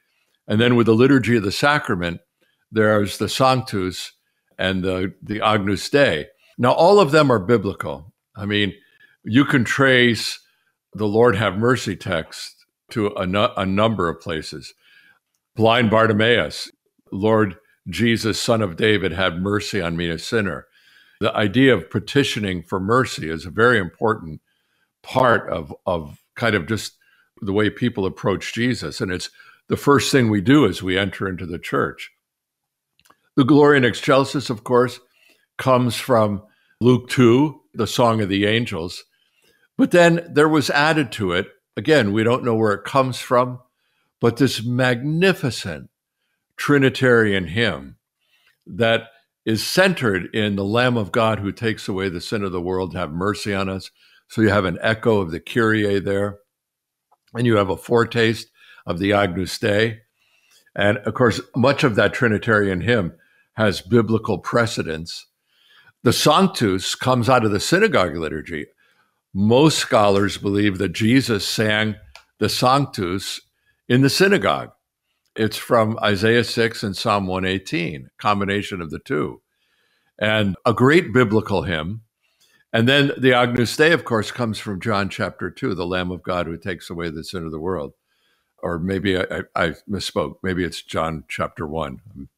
[0.49, 2.21] And then with the liturgy of the sacrament,
[2.73, 4.13] there's the Sanctus
[4.59, 6.27] and the, the Agnus Dei.
[6.59, 8.13] Now, all of them are biblical.
[8.37, 8.75] I mean,
[9.23, 10.41] you can trace
[10.93, 14.75] the Lord have mercy text to a, a number of places.
[15.57, 16.71] Blind Bartimaeus,
[17.15, 17.57] Lord,
[17.89, 20.67] Jesus, son of David, have mercy on me, a sinner.
[21.21, 24.41] The idea of petitioning for mercy is a very important
[25.03, 26.97] part of, of kind of just
[27.41, 29.01] the way people approach Jesus.
[29.01, 29.31] And it's
[29.69, 32.11] the first thing we do as we enter into the church.
[33.37, 34.99] The Gloria in Excelsis, of course,
[35.57, 36.43] comes from
[36.81, 39.05] Luke 2, the Song of the Angels.
[39.79, 43.61] But then there was added to it, again, we don't know where it comes from,
[44.21, 45.91] but this magnificent
[46.57, 47.97] Trinitarian hymn
[48.67, 49.09] that
[49.45, 52.95] is centered in the Lamb of God who takes away the sin of the world.
[52.95, 53.91] Have mercy on us.
[54.29, 56.39] So you have an echo of the Kyrie there,
[57.35, 58.49] and you have a foretaste
[58.87, 60.01] of the Agnus Dei.
[60.75, 63.13] And of course, much of that Trinitarian hymn
[63.55, 65.27] has biblical precedence.
[66.03, 68.67] The Sanctus comes out of the synagogue liturgy.
[69.33, 71.97] Most scholars believe that Jesus sang
[72.39, 73.41] the Sanctus
[73.89, 74.71] in the synagogue.
[75.37, 79.43] It's from Isaiah 6 and Psalm 118, combination of the two.
[80.19, 82.03] And a great biblical hymn.
[82.73, 86.23] And then the Agnus Dei, of course, comes from John chapter 2, the Lamb of
[86.23, 87.95] God who takes away the sin of the world.
[88.63, 90.37] Or maybe I, I misspoke.
[90.43, 92.01] Maybe it's John chapter 1.
[92.15, 92.29] I'm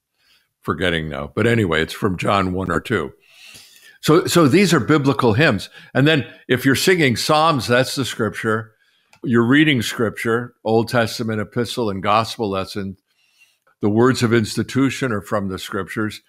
[0.63, 1.33] forgetting now.
[1.35, 3.13] But anyway, it's from John 1 or 2.
[4.01, 5.69] So, so these are biblical hymns.
[5.95, 8.73] And then if you're singing Psalms, that's the scripture.
[9.29, 12.97] You're reading scripture, Old Testament epistle and gospel lesson.
[13.81, 16.23] The words of institution are from the scriptures.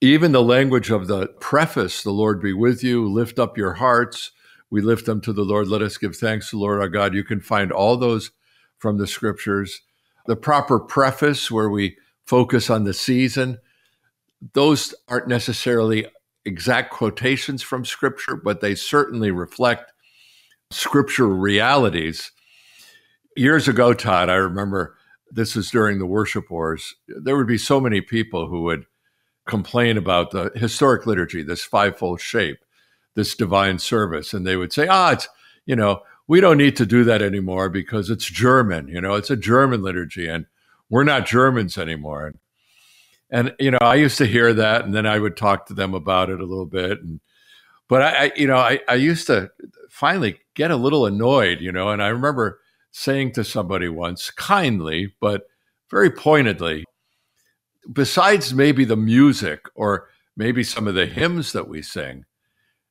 [0.00, 4.32] Even the language of the preface, the Lord be with you, lift up your hearts.
[4.70, 5.68] We lift them to the Lord.
[5.68, 7.12] Let us give thanks to the Lord our God.
[7.12, 8.30] You can find all those
[8.78, 9.82] from the scriptures.
[10.24, 13.58] The proper preface, where we focus on the season,
[14.54, 16.06] those aren't necessarily
[16.46, 19.92] exact quotations from scripture, but they certainly reflect
[20.70, 22.32] scriptural realities.
[23.36, 24.96] Years ago, Todd, I remember
[25.30, 26.94] this is during the worship wars.
[27.08, 28.86] There would be so many people who would
[29.46, 32.58] complain about the historic liturgy, this fivefold shape,
[33.14, 35.28] this divine service, and they would say, "Ah, it's
[35.66, 38.88] you know, we don't need to do that anymore because it's German.
[38.88, 40.46] You know, it's a German liturgy, and
[40.90, 42.38] we're not Germans anymore." And
[43.30, 45.94] and you know, I used to hear that, and then I would talk to them
[45.94, 47.00] about it a little bit.
[47.02, 47.20] And
[47.88, 49.50] but I, I you know, I, I used to
[49.98, 51.88] finally get a little annoyed, you know.
[51.90, 55.42] And I remember saying to somebody once, kindly but
[55.90, 56.84] very pointedly,
[57.92, 62.24] besides maybe the music or maybe some of the hymns that we sing,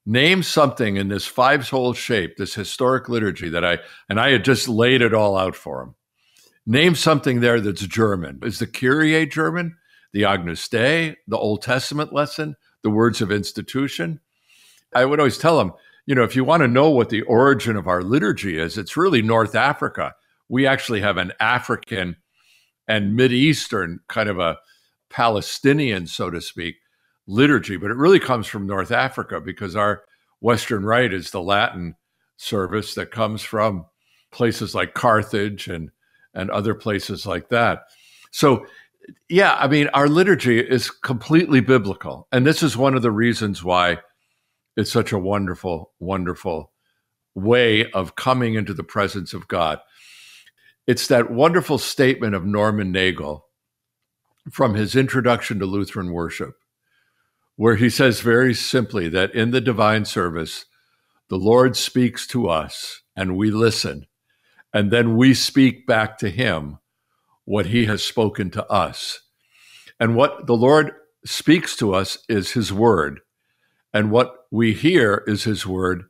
[0.05, 4.67] name something in this five-fold shape, this historic liturgy that I and I had just
[4.67, 5.95] laid it all out for him.
[6.65, 8.39] Name something there that's German.
[8.43, 9.77] Is the Kyrie German?
[10.13, 14.19] the Agnus Dei, the Old Testament lesson, the words of institution.
[14.95, 15.73] I would always tell them,
[16.07, 18.97] you know, if you want to know what the origin of our liturgy is, it's
[18.97, 20.15] really North Africa.
[20.49, 22.15] We actually have an African
[22.87, 24.57] and Eastern kind of a
[25.09, 26.77] Palestinian, so to speak,
[27.27, 30.03] liturgy, but it really comes from North Africa because our
[30.39, 31.95] Western Rite is the Latin
[32.37, 33.85] service that comes from
[34.31, 35.91] places like Carthage and
[36.33, 37.83] and other places like that.
[38.31, 38.65] So
[39.27, 42.27] yeah, I mean, our liturgy is completely biblical.
[42.31, 43.97] And this is one of the reasons why
[44.77, 46.71] it's such a wonderful, wonderful
[47.33, 49.79] way of coming into the presence of God.
[50.85, 53.47] It's that wonderful statement of Norman Nagel
[54.51, 56.53] from his introduction to Lutheran worship,
[57.55, 60.65] where he says very simply that in the divine service,
[61.29, 64.05] the Lord speaks to us and we listen,
[64.73, 66.77] and then we speak back to him
[67.45, 69.21] what he has spoken to us.
[69.99, 70.91] And what the Lord
[71.25, 73.21] speaks to us is his word.
[73.91, 76.05] And what we hear is his word.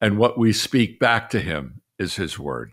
[0.00, 2.72] And what we speak back to him is his word.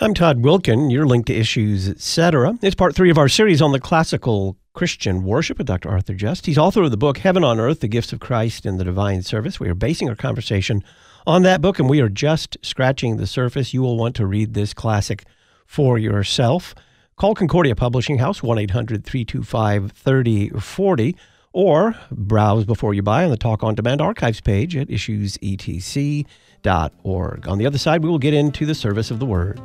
[0.00, 0.90] I'm Todd Wilken.
[0.90, 2.58] You're linked to Issues, etc.
[2.62, 5.88] It's part three of our series on the classical Christian worship with Dr.
[5.88, 6.46] Arthur Just.
[6.46, 9.22] He's author of the book Heaven on Earth, The Gifts of Christ in the Divine
[9.22, 9.60] Service.
[9.60, 10.82] We are basing our conversation
[11.26, 13.72] on that book, and we are just scratching the surface.
[13.72, 15.24] You will want to read this classic
[15.64, 16.74] for yourself.
[17.16, 21.16] Call Concordia Publishing House 1 800 325 3040
[21.54, 26.26] or browse before you buy on the Talk on Demand archives page at issuesetc.org.
[27.48, 29.60] On the other side, we will get into the service of the Word.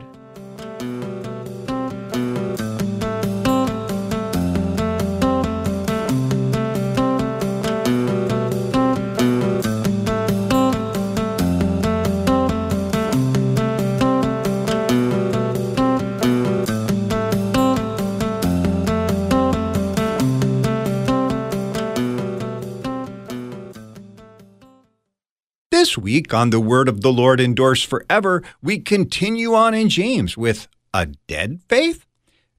[25.80, 30.36] This week on The Word of the Lord Endures Forever, we continue on in James
[30.36, 32.06] with a dead faith,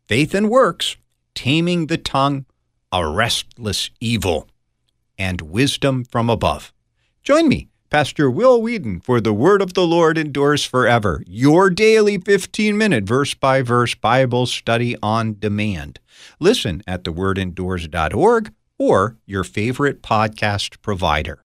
[0.08, 0.96] faith and works,
[1.34, 2.46] taming the tongue,
[2.90, 4.48] a restless evil,
[5.18, 6.72] and wisdom from above.
[7.22, 12.16] Join me, Pastor Will Weedon, for The Word of the Lord Endures Forever, your daily
[12.16, 16.00] 15 minute verse by verse Bible study on demand.
[16.38, 21.44] Listen at thewordendures.org or your favorite podcast provider.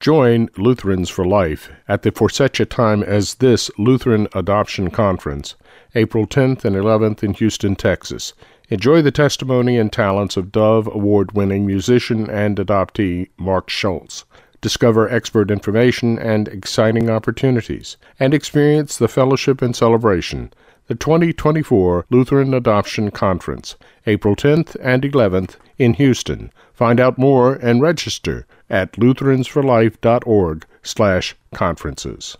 [0.00, 5.54] Join Lutherans for Life at the For Such a Time as This Lutheran Adoption Conference,
[5.94, 8.34] April 10th and 11th in Houston, Texas.
[8.68, 14.24] Enjoy the testimony and talents of Dove Award winning musician and adoptee Mark Schultz.
[14.60, 20.52] Discover expert information and exciting opportunities, and experience the fellowship and celebration.
[20.86, 23.76] The 2024 Lutheran Adoption Conference,
[24.06, 26.50] April 10th and 11th in Houston.
[26.74, 32.36] Find out more and register at lutheransforlife.org slash conferences.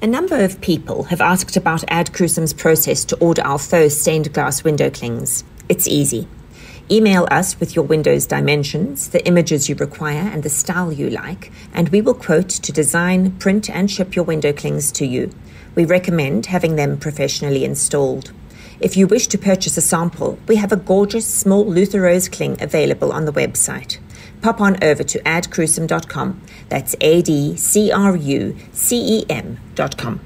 [0.00, 4.32] A number of people have asked about Ad Crucem's process to order our faux stained
[4.32, 5.44] glass window clings.
[5.68, 6.28] It's easy.
[6.90, 11.50] Email us with your window's dimensions, the images you require, and the style you like,
[11.72, 15.30] and we will quote to design, print, and ship your window clings to you.
[15.74, 18.32] We recommend having them professionally installed.
[18.80, 22.60] If you wish to purchase a sample, we have a gorgeous small Luther Rose cling
[22.60, 23.98] available on the website.
[24.42, 26.40] pop on over to adcrucem.com.
[26.68, 30.20] That's A D C R U C E M.com.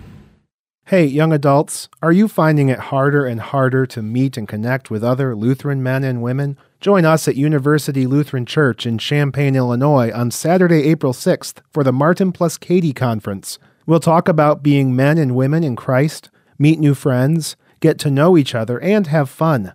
[0.86, 5.04] Hey, young adults, are you finding it harder and harder to meet and connect with
[5.04, 6.56] other Lutheran men and women?
[6.80, 11.92] Join us at University Lutheran Church in Champaign, Illinois on Saturday, April 6th for the
[11.92, 13.58] Martin plus Katie Conference.
[13.84, 18.36] We'll talk about being men and women in Christ, meet new friends, get to know
[18.36, 19.74] each other, and have fun.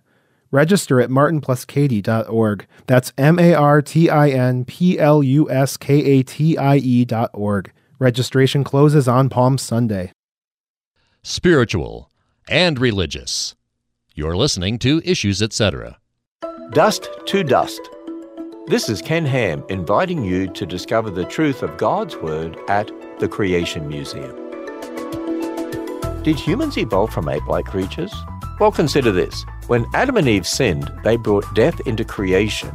[0.50, 2.66] Register at martinpluskatie.org.
[2.86, 6.76] That's M A R T I N P L U S K A T I
[6.76, 7.72] E.org.
[7.98, 10.12] Registration closes on Palm Sunday.
[11.22, 12.10] Spiritual
[12.48, 13.54] and religious.
[14.14, 15.98] You're listening to Issues Etc.
[16.70, 17.90] Dust to Dust.
[18.66, 23.28] This is Ken Ham inviting you to discover the truth of God's Word at the
[23.28, 24.43] Creation Museum.
[26.24, 28.10] Did humans evolve from ape like creatures?
[28.58, 29.44] Well, consider this.
[29.66, 32.72] When Adam and Eve sinned, they brought death into creation.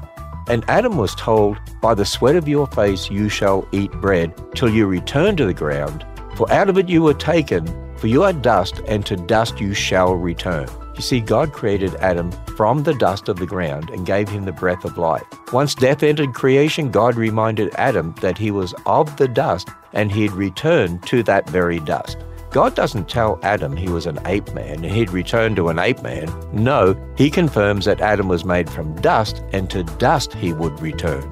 [0.47, 4.69] And Adam was told, By the sweat of your face you shall eat bread till
[4.69, 7.65] you return to the ground, for out of it you were taken,
[7.97, 10.67] for you are dust, and to dust you shall return.
[10.93, 14.51] You see, God created Adam from the dust of the ground and gave him the
[14.51, 15.25] breath of life.
[15.51, 20.33] Once death entered creation, God reminded Adam that he was of the dust and he'd
[20.33, 22.17] return to that very dust.
[22.51, 26.01] God doesn't tell Adam he was an ape man and he'd return to an ape
[26.01, 26.27] man.
[26.51, 31.31] No, he confirms that Adam was made from dust and to dust he would return.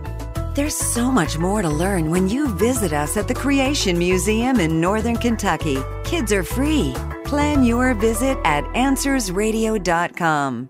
[0.53, 4.81] There's so much more to learn when you visit us at the Creation Museum in
[4.81, 5.77] Northern Kentucky.
[6.03, 6.95] Kids are free.
[7.25, 10.69] Plan your visit at AnswersRadio.com.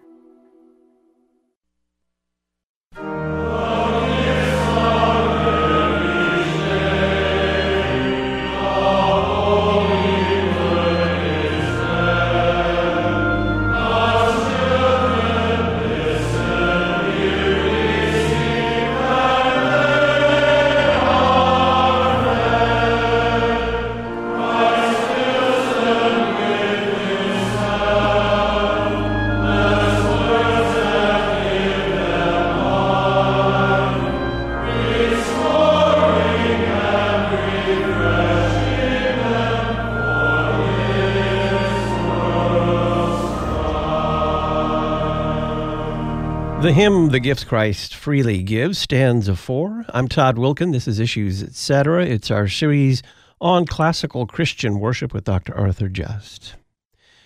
[46.62, 49.86] The hymn, The Gifts Christ Freely Gives, stanza four.
[49.89, 50.72] I'm Todd Wilken.
[50.72, 52.03] This is Issues Etc.
[52.03, 53.03] It's our series
[53.39, 55.55] on classical Christian worship with Dr.
[55.55, 56.55] Arthur Just.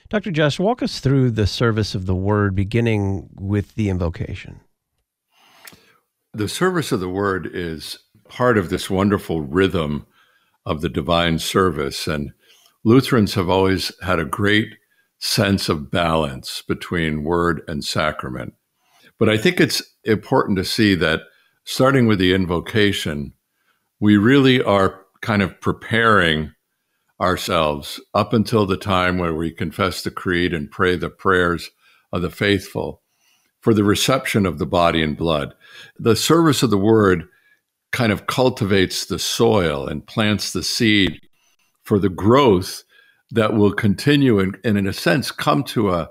[0.10, 0.32] Dr.
[0.32, 4.60] Just, walk us through the service of the word, beginning with the invocation.
[6.34, 10.06] The service of the word is part of this wonderful rhythm
[10.66, 12.06] of the divine service.
[12.06, 12.34] And
[12.84, 14.76] Lutherans have always had a great
[15.20, 18.56] sense of balance between word and sacrament.
[19.22, 21.22] But I think it's important to see that
[21.64, 23.34] starting with the invocation,
[24.00, 26.56] we really are kind of preparing
[27.22, 31.70] ourselves up until the time where we confess the creed and pray the prayers
[32.12, 33.04] of the faithful
[33.60, 35.54] for the reception of the body and blood.
[36.00, 37.28] The service of the word
[37.92, 41.22] kind of cultivates the soil and plants the seed
[41.84, 42.84] for the growth
[43.30, 46.10] that will continue and, and in a sense, come to a,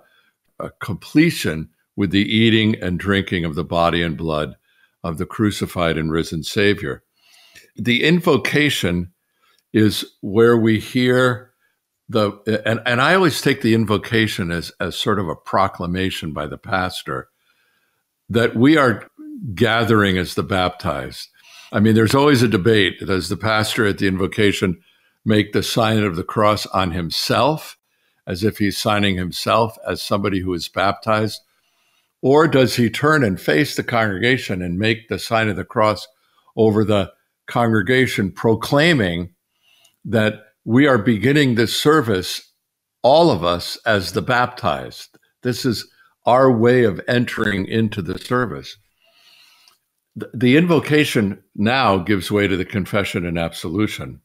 [0.60, 1.70] a completion
[2.00, 4.56] with the eating and drinking of the body and blood
[5.04, 7.02] of the crucified and risen Savior.
[7.76, 9.12] The invocation
[9.74, 11.52] is where we hear
[12.08, 16.46] the and, and I always take the invocation as, as sort of a proclamation by
[16.46, 17.28] the pastor
[18.30, 19.06] that we are
[19.54, 21.28] gathering as the baptized.
[21.70, 23.00] I mean, there's always a debate.
[23.00, 24.80] Does the pastor at the invocation
[25.26, 27.76] make the sign of the cross on himself,
[28.26, 31.42] as if he's signing himself as somebody who is baptized?
[32.22, 36.06] Or does he turn and face the congregation and make the sign of the cross
[36.56, 37.12] over the
[37.46, 39.34] congregation, proclaiming
[40.04, 42.52] that we are beginning this service,
[43.02, 45.18] all of us, as the baptized?
[45.42, 45.90] This is
[46.26, 48.76] our way of entering into the service.
[50.34, 54.20] The invocation now gives way to the confession and absolution.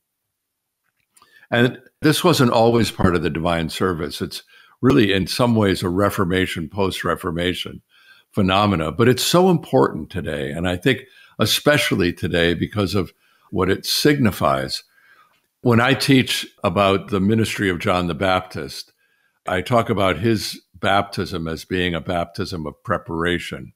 [1.50, 4.22] And this wasn't always part of the divine service.
[4.22, 4.44] It's
[4.86, 7.82] really in some ways a Reformation, post Reformation
[8.32, 10.52] phenomena, but it's so important today.
[10.52, 11.06] And I think
[11.40, 13.12] especially today because of
[13.50, 14.84] what it signifies.
[15.62, 18.94] When I teach about the ministry of John the Baptist,
[19.48, 23.74] I talk about his baptism as being a baptism of preparation.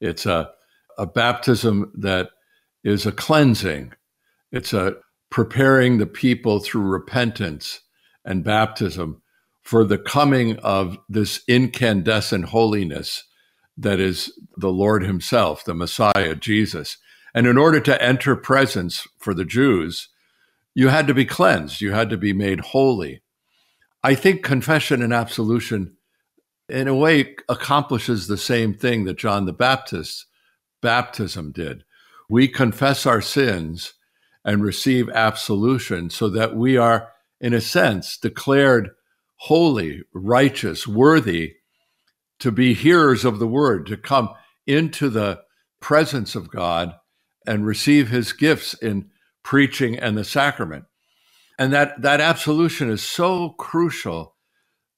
[0.00, 0.50] It's a,
[0.96, 2.30] a baptism that
[2.84, 3.92] is a cleansing.
[4.52, 4.98] It's a
[5.30, 7.80] preparing the people through repentance
[8.24, 9.20] and baptism
[9.68, 13.24] for the coming of this incandescent holiness
[13.76, 16.96] that is the Lord Himself, the Messiah, Jesus.
[17.34, 20.08] And in order to enter presence for the Jews,
[20.74, 23.20] you had to be cleansed, you had to be made holy.
[24.02, 25.98] I think confession and absolution,
[26.70, 30.24] in a way, accomplishes the same thing that John the Baptist's
[30.80, 31.84] baptism did.
[32.30, 33.92] We confess our sins
[34.46, 38.92] and receive absolution so that we are, in a sense, declared
[39.38, 41.54] holy, righteous, worthy
[42.40, 44.30] to be hearers of the word, to come
[44.66, 45.40] into the
[45.80, 46.94] presence of God
[47.46, 49.10] and receive his gifts in
[49.42, 50.84] preaching and the sacrament.
[51.58, 54.36] And that, that absolution is so crucial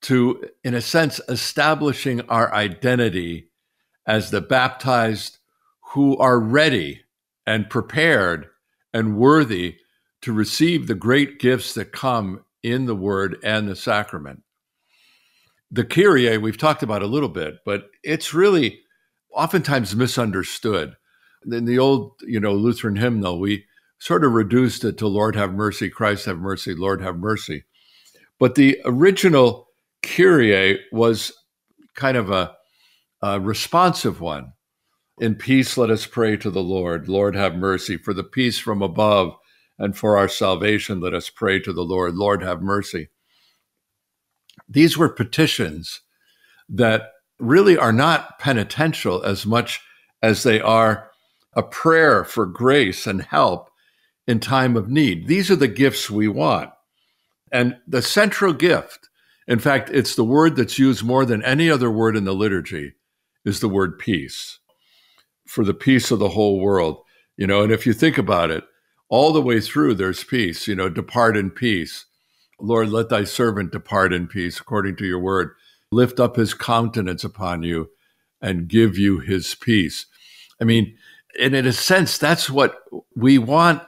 [0.03, 3.51] to, in a sense, establishing our identity
[4.07, 5.39] as the baptized
[5.93, 7.03] who are ready
[7.47, 8.49] and prepared
[8.93, 9.77] and worthy
[10.23, 14.43] to receive the great gifts that come in the word and the sacrament.
[15.71, 18.81] The Kyrie, we've talked about a little bit, but it's really
[19.35, 20.97] oftentimes misunderstood.
[21.51, 23.65] In the old, you know, Lutheran hymnal, we
[23.99, 27.65] sort of reduced it to Lord have mercy, Christ have mercy, Lord have mercy.
[28.39, 29.69] But the original
[30.03, 31.33] Kyrie was
[31.95, 32.57] kind of a,
[33.23, 34.53] a responsive one.
[35.21, 37.09] In peace, let us pray to the Lord.
[37.09, 37.99] Lord, have mercy.
[37.99, 39.35] For the peace from above
[39.81, 42.15] and for our salvation, let us pray to the Lord.
[42.15, 43.09] Lord, have mercy.
[44.69, 46.03] These were petitions
[46.69, 49.81] that really are not penitential as much
[50.23, 51.11] as they are
[51.55, 53.71] a prayer for grace and help
[54.27, 55.27] in time of need.
[55.27, 56.71] These are the gifts we want.
[57.51, 59.09] And the central gift,
[59.49, 62.93] in fact, it's the word that's used more than any other word in the liturgy,
[63.47, 64.59] is the word peace
[65.49, 66.99] for the peace of the whole world.
[67.39, 68.63] You know, and if you think about it,
[69.11, 72.07] all the way through there's peace, you know, depart in peace.
[72.61, 75.51] Lord, let thy servant depart in peace according to your word.
[75.91, 77.91] Lift up his countenance upon you
[78.41, 80.07] and give you his peace.
[80.61, 80.97] I mean,
[81.39, 82.83] and in a sense, that's what
[83.17, 83.83] we want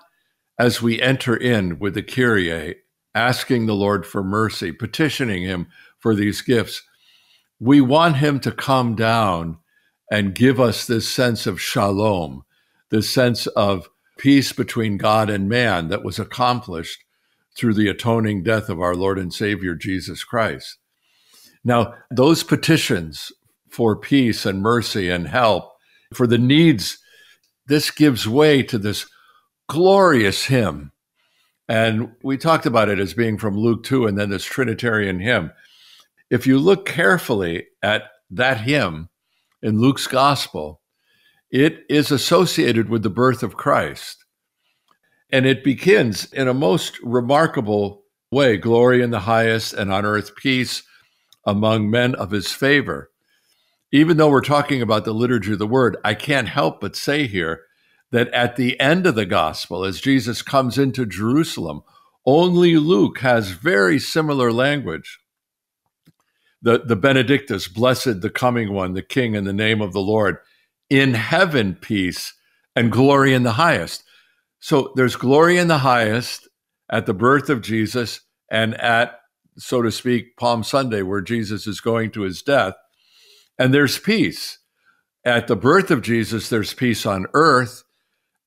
[0.58, 2.76] as we enter in with the Kyrie,
[3.14, 5.68] asking the Lord for mercy, petitioning him
[5.98, 6.82] for these gifts.
[7.60, 9.58] We want him to come down
[10.10, 12.44] and give us this sense of shalom,
[12.90, 13.88] this sense of
[14.22, 17.02] peace between God and man that was accomplished
[17.56, 20.78] through the atoning death of our Lord and Savior Jesus Christ.
[21.64, 23.32] Now, those petitions
[23.68, 25.72] for peace and mercy and help
[26.14, 26.98] for the needs,
[27.66, 29.06] this gives way to this
[29.68, 30.92] glorious hymn.
[31.68, 35.50] And we talked about it as being from Luke 2 and then this Trinitarian hymn.
[36.30, 39.08] If you look carefully at that hymn,
[39.62, 40.81] in Luke's gospel,
[41.52, 44.24] it is associated with the birth of Christ.
[45.30, 50.34] And it begins in a most remarkable way glory in the highest, and on earth
[50.34, 50.82] peace
[51.46, 53.10] among men of his favor.
[53.92, 57.26] Even though we're talking about the liturgy of the word, I can't help but say
[57.26, 57.60] here
[58.10, 61.82] that at the end of the gospel, as Jesus comes into Jerusalem,
[62.24, 65.18] only Luke has very similar language
[66.62, 70.38] the, the Benedictus, blessed the coming one, the King in the name of the Lord.
[70.92, 72.34] In heaven, peace
[72.76, 74.04] and glory in the highest.
[74.60, 76.46] So there's glory in the highest
[76.90, 78.20] at the birth of Jesus
[78.50, 79.18] and at,
[79.56, 82.74] so to speak, Palm Sunday, where Jesus is going to his death.
[83.58, 84.58] And there's peace.
[85.24, 87.84] At the birth of Jesus, there's peace on earth.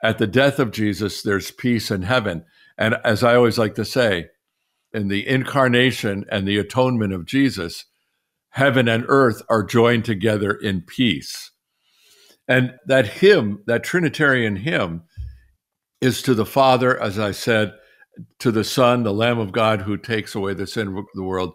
[0.03, 2.45] At the death of Jesus, there's peace in heaven.
[2.77, 4.27] And as I always like to say,
[4.93, 7.85] in the incarnation and the atonement of Jesus,
[8.49, 11.49] heaven and earth are joined together in peace.
[12.47, 15.03] And that hymn, that Trinitarian hymn,
[16.01, 17.73] is to the Father, as I said,
[18.39, 21.53] to the Son, the Lamb of God who takes away the sin of the world,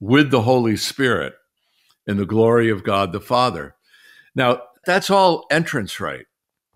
[0.00, 1.34] with the Holy Spirit
[2.06, 3.76] in the glory of God the Father.
[4.34, 6.26] Now, that's all entrance rite,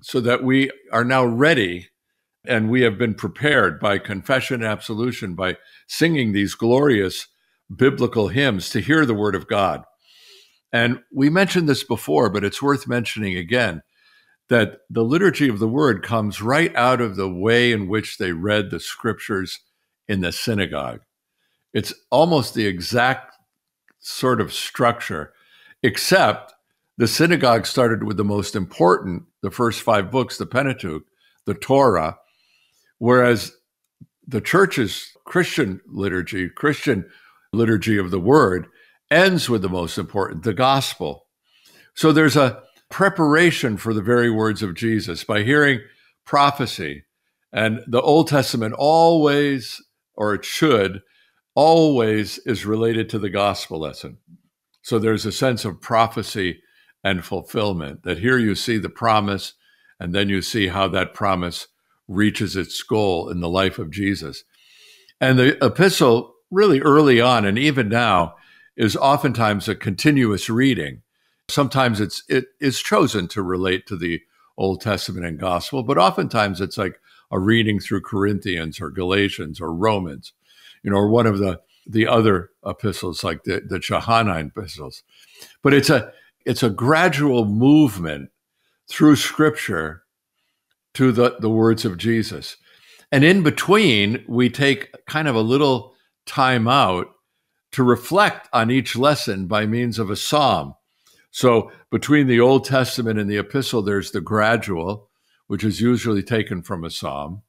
[0.02, 1.88] so that we are now ready
[2.46, 5.56] and we have been prepared by confession and absolution, by
[5.88, 7.28] singing these glorious
[7.74, 9.82] biblical hymns to hear the word of God.
[10.74, 13.82] And we mentioned this before, but it's worth mentioning again
[14.48, 18.32] that the liturgy of the word comes right out of the way in which they
[18.32, 19.60] read the scriptures
[20.08, 21.02] in the synagogue.
[21.72, 23.36] It's almost the exact
[24.00, 25.32] sort of structure,
[25.84, 26.52] except
[26.98, 31.04] the synagogue started with the most important, the first five books, the Pentateuch,
[31.46, 32.18] the Torah,
[32.98, 33.52] whereas
[34.26, 37.08] the church's Christian liturgy, Christian
[37.52, 38.66] liturgy of the word
[39.11, 41.26] ends with the most important, the gospel.
[41.94, 45.80] So there's a preparation for the very words of Jesus by hearing
[46.24, 47.05] prophecy.
[47.52, 49.82] And the Old Testament always,
[50.14, 51.02] or it should,
[51.55, 54.18] always is related to the gospel lesson.
[54.82, 56.61] So there's a sense of prophecy
[57.02, 59.55] and fulfillment that here you see the promise
[59.98, 61.68] And then you see how that promise
[62.09, 64.44] reaches its goal in the life of Jesus.
[65.20, 68.34] And the epistle, really early on, and even now,
[68.76, 71.02] is oftentimes a continuous reading.
[71.48, 74.22] Sometimes it's it is chosen to relate to the
[74.56, 77.00] Old Testament and Gospel, but oftentimes it's like
[77.30, 80.32] a reading through Corinthians or Galatians or Romans,
[80.82, 85.02] you know, or one of the the other epistles like the, the Johannine epistles.
[85.62, 86.12] But it's a
[86.46, 88.30] it's a gradual movement
[88.88, 90.04] through Scripture
[90.94, 92.56] to the, the words of Jesus.
[93.10, 95.94] And in between, we take kind of a little
[96.26, 97.13] time out
[97.74, 100.74] to reflect on each lesson by means of a psalm.
[101.30, 105.08] So between the Old Testament and the epistle, there's the gradual,
[105.48, 107.42] which is usually taken from a psalm.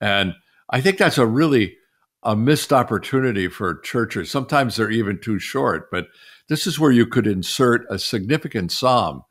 [0.00, 0.34] And
[0.68, 1.76] I think that's a really
[2.22, 4.30] a missed opportunity for churches.
[4.30, 6.08] Sometimes they're even too short, but
[6.48, 9.22] this is where you could insert a significant psalm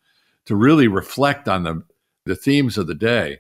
[0.46, 1.84] to really reflect on the,
[2.26, 3.40] the themes of the day.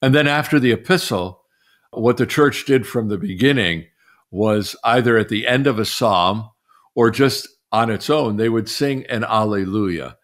[0.00, 1.42] And then after the epistle,
[1.90, 3.86] what the church did from the beginning
[4.30, 6.50] was either at the end of a psalm
[6.94, 10.16] or just on its own, they would sing an Alleluia.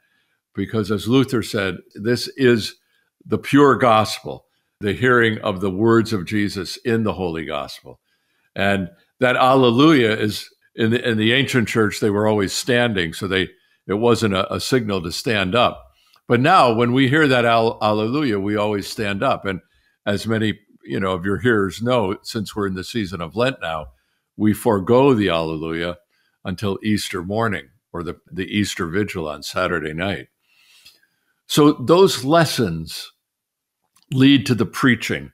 [0.55, 2.75] Because as Luther said, this is
[3.25, 4.45] the pure gospel,
[4.81, 8.01] the hearing of the words of Jesus in the Holy Gospel.
[8.55, 8.91] And
[9.21, 13.49] that Alleluia is in the, in the ancient church, they were always standing, so they
[13.87, 15.83] it wasn't a, a signal to stand up.
[16.29, 19.45] But now, when we hear that Alleluia, we always stand up.
[19.45, 19.61] And
[20.07, 23.57] as many you know of your hearers know, since we're in the season of Lent
[23.61, 23.89] now,
[24.37, 25.99] we forego the Alleluia
[26.45, 30.29] until Easter morning or the, the Easter vigil on Saturday night.
[31.47, 33.13] So those lessons
[34.13, 35.33] lead to the preaching.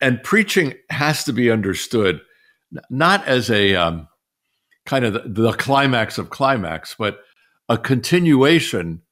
[0.00, 2.20] And preaching has to be understood
[2.90, 4.08] not as a um,
[4.86, 7.20] kind of the, the climax of climax, but
[7.68, 9.02] a continuation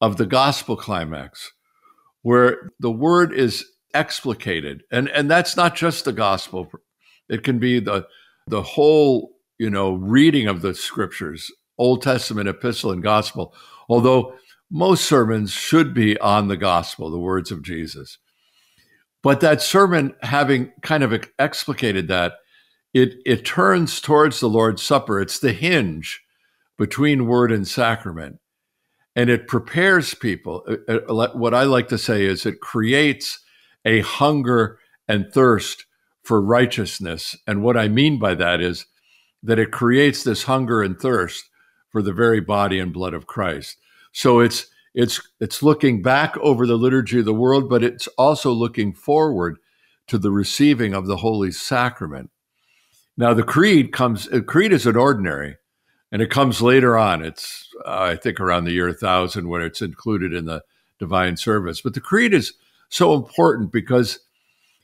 [0.00, 1.52] of the gospel climax,
[2.22, 3.64] where the word is
[3.96, 4.82] explicated.
[4.90, 6.70] And, and that's not just the gospel,
[7.28, 8.06] it can be the,
[8.46, 13.54] the whole you know reading of the scriptures old testament epistle and gospel
[13.88, 14.34] although
[14.70, 18.18] most sermons should be on the gospel the words of jesus.
[19.22, 22.34] But that sermon having kind of explicated that
[22.94, 25.20] it it turns towards the lord's supper.
[25.20, 26.22] It's the hinge
[26.78, 28.38] between word and sacrament.
[29.16, 30.64] And it prepares people.
[30.88, 33.40] Uh, uh, what i like to say is it creates
[33.86, 34.78] a hunger
[35.08, 35.86] and thirst
[36.22, 38.84] for righteousness and what i mean by that is
[39.42, 41.48] that it creates this hunger and thirst
[41.90, 43.78] for the very body and blood of Christ.
[44.12, 48.52] So it's it's it's looking back over the liturgy of the world, but it's also
[48.52, 49.58] looking forward
[50.08, 52.30] to the receiving of the Holy Sacrament.
[53.16, 54.28] Now the creed comes.
[54.46, 55.56] Creed is an ordinary,
[56.10, 57.24] and it comes later on.
[57.24, 60.62] It's uh, I think around the year thousand when it's included in the
[60.98, 61.80] divine service.
[61.80, 62.54] But the creed is
[62.88, 64.20] so important because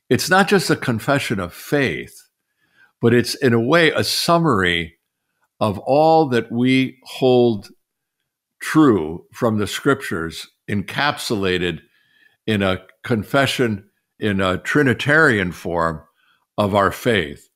[0.08, 2.28] it's not just a confession of faith,
[3.00, 4.98] but it's in a way a summary
[5.60, 7.70] of all that we hold
[8.60, 11.80] true from the scriptures encapsulated
[12.46, 13.88] in a confession
[14.18, 16.02] in a Trinitarian form
[16.58, 17.48] of our faith.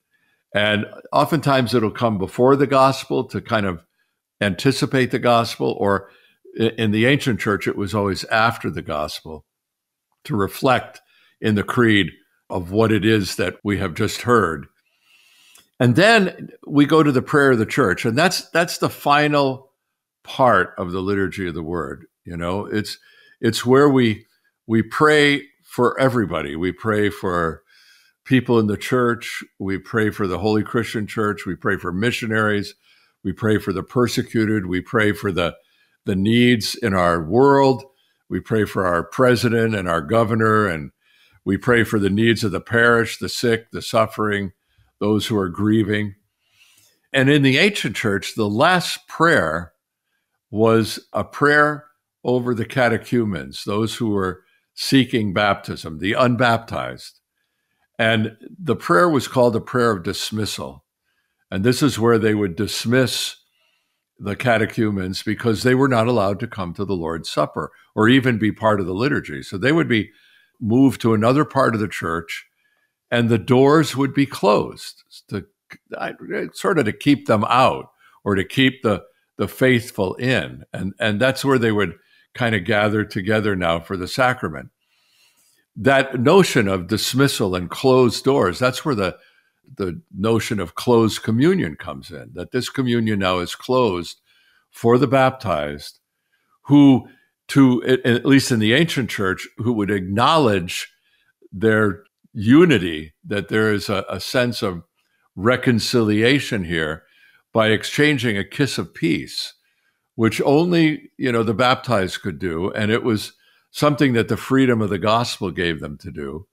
[0.54, 3.84] And oftentimes it'll come before the gospel to kind of
[4.40, 6.10] anticipate the gospel, or
[6.56, 9.44] in the ancient church, it was always after the gospel
[10.26, 11.00] to reflect
[11.40, 12.12] in the creed
[12.48, 14.66] of what it is that we have just heard.
[15.78, 19.72] And then we go to the prayer of the church, and that's that's the final
[20.22, 22.06] part of the liturgy of the word.
[22.24, 22.98] You know, it's
[23.40, 24.26] it's where we
[24.66, 26.56] we pray for everybody.
[26.56, 27.62] We pray for
[28.24, 29.44] people in the church.
[29.58, 31.44] We pray for the Holy Christian Church.
[31.44, 32.74] We pray for missionaries.
[33.22, 34.66] We pray for the persecuted.
[34.66, 35.56] We pray for the
[36.06, 37.84] the needs in our world.
[38.28, 40.90] We pray for our president and our governor, and
[41.44, 44.52] we pray for the needs of the parish, the sick, the suffering
[44.98, 46.14] those who are grieving.
[47.12, 49.72] And in the ancient church, the last prayer
[50.50, 51.86] was a prayer
[52.24, 54.42] over the catechumens, those who were
[54.74, 57.20] seeking baptism, the unbaptized.
[57.98, 60.84] And the prayer was called a prayer of dismissal.
[61.50, 63.36] And this is where they would dismiss
[64.18, 68.38] the catechumens because they were not allowed to come to the Lord's Supper or even
[68.38, 69.42] be part of the liturgy.
[69.42, 70.10] So they would be
[70.60, 72.46] moved to another part of the church
[73.10, 75.46] and the doors would be closed to
[76.52, 77.90] sort of to keep them out
[78.24, 79.02] or to keep the
[79.36, 81.94] the faithful in and and that's where they would
[82.34, 84.70] kind of gather together now for the sacrament
[85.74, 89.16] that notion of dismissal and closed doors that's where the
[89.74, 94.20] the notion of closed communion comes in that this communion now is closed
[94.70, 96.00] for the baptized
[96.62, 97.08] who
[97.48, 100.92] to, at least in the ancient church, who would acknowledge
[101.52, 102.02] their
[102.32, 104.82] unity, that there is a, a sense of
[105.36, 107.04] reconciliation here
[107.52, 109.54] by exchanging a kiss of peace,
[110.16, 112.70] which only, you know, the baptized could do.
[112.72, 113.32] And it was
[113.70, 116.46] something that the freedom of the gospel gave them to do.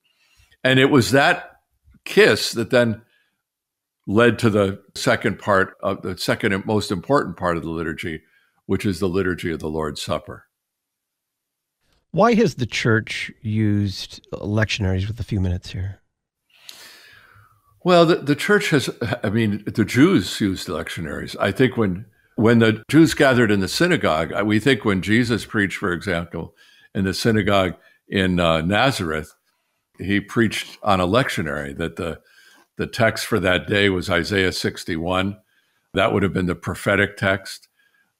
[0.64, 1.53] And it was that
[2.06, 3.01] kiss that then
[4.06, 8.22] led to the second part of the second and most important part of the liturgy,
[8.66, 10.45] which is the liturgy of the Lord's Supper.
[12.12, 15.99] Why has the church used lectionaries with a few minutes here?
[17.84, 18.89] Well, the, the church has,
[19.24, 21.36] I mean, the Jews used lectionaries.
[21.39, 25.78] I think when when the Jews gathered in the synagogue, we think when Jesus preached,
[25.78, 26.56] for example,
[26.95, 27.76] in the synagogue
[28.08, 29.36] in uh, Nazareth,
[30.00, 32.22] he preached on a lectionary that the
[32.78, 35.38] the text for that day was Isaiah 61.
[35.94, 37.68] That would have been the prophetic text.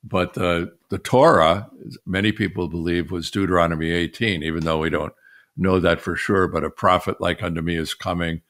[0.04, 1.70] But the, the Torah,
[2.06, 5.14] many people believe, was Deuteronomy 18, even though we don't
[5.56, 6.48] know that for sure.
[6.48, 8.42] But a prophet like unto me is coming.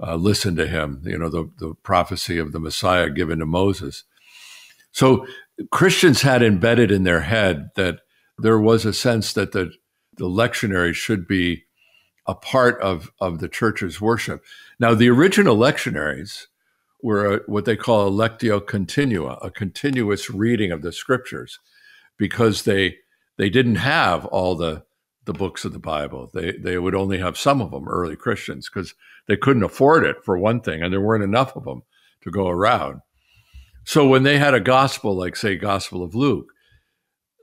[0.00, 4.04] Uh, listen to him, you know, the, the prophecy of the Messiah given to Moses.
[4.90, 5.26] So
[5.70, 8.00] Christians had embedded in their head that
[8.38, 9.72] there was a sense that the,
[10.16, 11.63] the lectionary should be
[12.26, 14.42] a part of, of the church's worship.
[14.78, 16.46] Now, the original lectionaries
[17.02, 21.58] were a, what they call a lectio continua, a continuous reading of the scriptures,
[22.16, 22.96] because they
[23.36, 24.84] they didn't have all the
[25.26, 26.30] the books of the Bible.
[26.32, 27.88] They they would only have some of them.
[27.88, 28.94] Early Christians, because
[29.26, 31.82] they couldn't afford it for one thing, and there weren't enough of them
[32.22, 33.02] to go around.
[33.84, 36.53] So when they had a gospel, like say Gospel of Luke,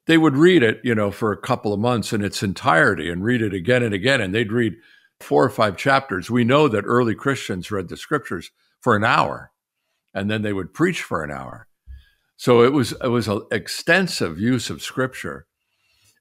[0.08, 3.24] they would read it, you know, for a couple of months in its entirety and
[3.24, 4.76] read it again and again, and they'd read
[5.20, 6.32] four or five chapters.
[6.32, 9.52] We know that early Christians read the scriptures for an hour
[10.14, 11.68] and then they would preach for an hour.
[12.36, 15.46] So it was it was an extensive use of scripture.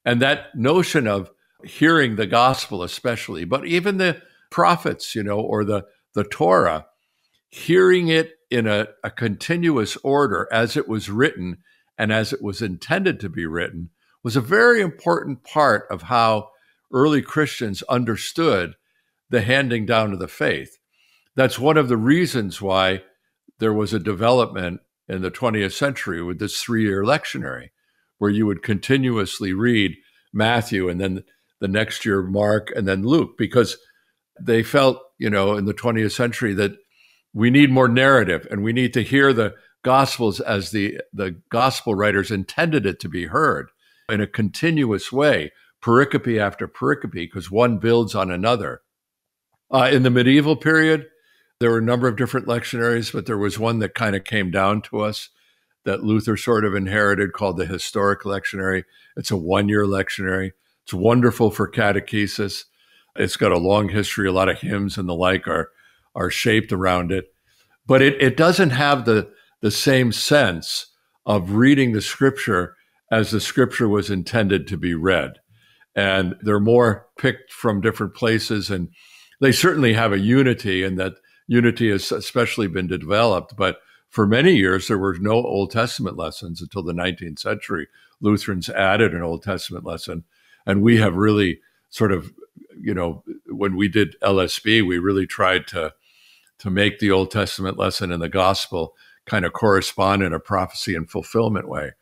[0.05, 1.31] And that notion of
[1.65, 6.87] hearing the gospel especially, but even the prophets, you know, or the the Torah,
[7.49, 11.59] hearing it in a, a continuous order as it was written
[12.01, 13.91] and as it was intended to be written
[14.23, 16.49] was a very important part of how
[16.91, 18.75] early Christians understood
[19.29, 20.79] the handing down of the faith.
[21.37, 23.03] That's one of the reasons why
[23.59, 27.69] there was a development in the 20th century with this three year lectionary,
[28.17, 29.95] where you would continuously read
[30.33, 31.23] Matthew and then
[31.61, 33.77] the next year Mark and then Luke, because
[34.41, 36.73] they felt, you know, in the 20th century that
[37.35, 41.95] we need more narrative and we need to hear the gospels as the, the gospel
[41.95, 43.71] writers intended it to be heard
[44.09, 45.53] in a continuous way,
[45.83, 48.83] pericope after pericope, because one builds on another.
[49.71, 51.07] Uh, in the medieval period,
[51.61, 54.51] there were a number of different lectionaries, but there was one that kind of came
[54.51, 55.29] down to us
[55.85, 58.85] that Luther sort of inherited called the Historic Lectionary.
[59.17, 60.53] It's a one year lectionary.
[60.85, 62.65] It's wonderful for catechesis.
[63.17, 64.29] It's got a long history.
[64.29, 65.71] A lot of hymns and the like are,
[66.15, 67.33] are shaped around it.
[67.87, 69.31] But it, it doesn't have the,
[69.61, 70.87] the same sense
[71.27, 72.77] of reading the scripture
[73.11, 75.41] as the scripture was intended to be read.
[75.95, 78.89] And they're more picked from different places and
[79.41, 81.15] they certainly have a unity and that
[81.47, 83.57] unity has especially been developed.
[83.57, 87.89] But for many years, there were no Old Testament lessons until the 19th century.
[88.21, 90.25] Lutherans added an Old Testament lesson.
[90.67, 92.33] And we have really sort of,
[92.79, 95.95] you know, when we did LSB, we really tried to,
[96.59, 98.95] to make the Old Testament lesson and the gospel
[99.27, 101.93] kind of correspond in a prophecy and fulfillment way.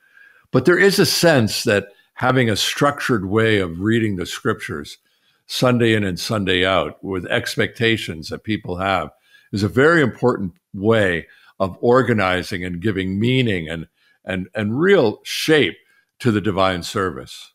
[0.51, 4.99] But there is a sense that having a structured way of reading the scriptures
[5.47, 9.11] Sunday in and Sunday out with expectations that people have
[9.53, 11.27] is a very important way
[11.59, 13.89] of organizing and giving meaning and,
[14.25, 15.77] and, and real shape
[16.21, 17.53] to the divine service.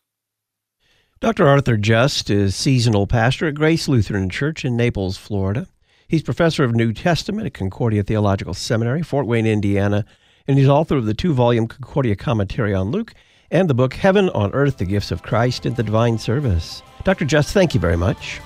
[1.20, 1.46] Dr.
[1.46, 5.66] Arthur Just is seasonal pastor at Grace Lutheran Church in Naples, Florida.
[6.06, 10.04] He's professor of New Testament at Concordia Theological Seminary, Fort Wayne, Indiana,
[10.46, 13.14] and he's author of the two volume Concordia Commentary on Luke
[13.50, 16.82] and the book Heaven on Earth The Gifts of Christ in the Divine Service.
[17.04, 17.24] Dr.
[17.24, 18.40] Just, thank you very much.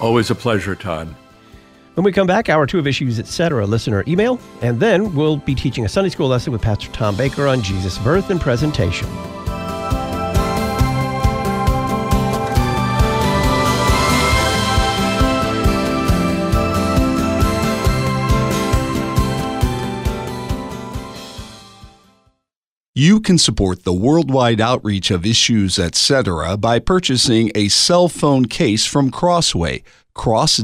[0.00, 1.14] Always a pleasure, Todd.
[1.94, 5.54] When we come back, hour two of issues, etc., listener email, and then we'll be
[5.54, 9.08] teaching a Sunday school lesson with Pastor Tom Baker on Jesus' birth and presentation.
[22.98, 26.56] You can support the worldwide outreach of issues, etc.
[26.56, 29.82] by purchasing a cell phone case from Crossway,
[30.14, 30.62] crossweh.com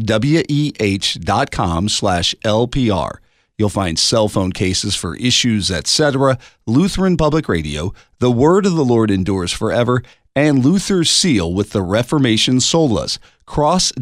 [1.90, 3.16] slash LPR.
[3.58, 8.84] You'll find cell phone cases for issues, etc., Lutheran Public Radio, The Word of the
[8.84, 10.02] Lord Endures Forever,
[10.34, 13.18] and Luther's seal with the Reformation solas.
[13.46, 13.98] crossweh.com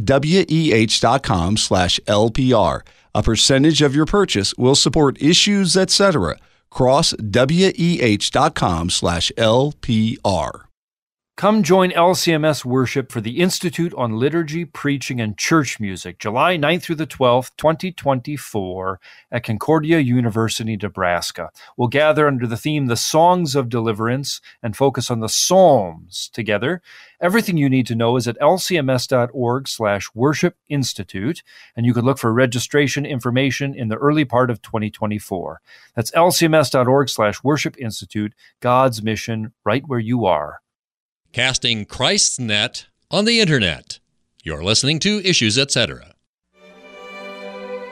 [1.57, 2.83] slash LPR.
[3.12, 6.37] A percentage of your purchase will support issues, etc.
[6.73, 7.31] crossweh.com
[8.91, 10.64] slash LPR.
[11.41, 16.83] Come join LCMS worship for the Institute on Liturgy, Preaching, and Church Music, July 9th
[16.83, 19.01] through the 12th, 2024,
[19.33, 21.49] at Concordia University, Nebraska.
[21.79, 26.83] We'll gather under the theme The Songs of Deliverance and focus on the Psalms together.
[27.21, 31.43] Everything you need to know is at lcms.org slash worship institute,
[31.77, 35.61] and you can look for registration information in the early part of 2024.
[35.95, 40.61] That's lcms.org slash worship institute, God's mission right where you are
[41.33, 44.01] casting Christ's net on the internet.
[44.43, 46.14] You're listening to Issues, etc.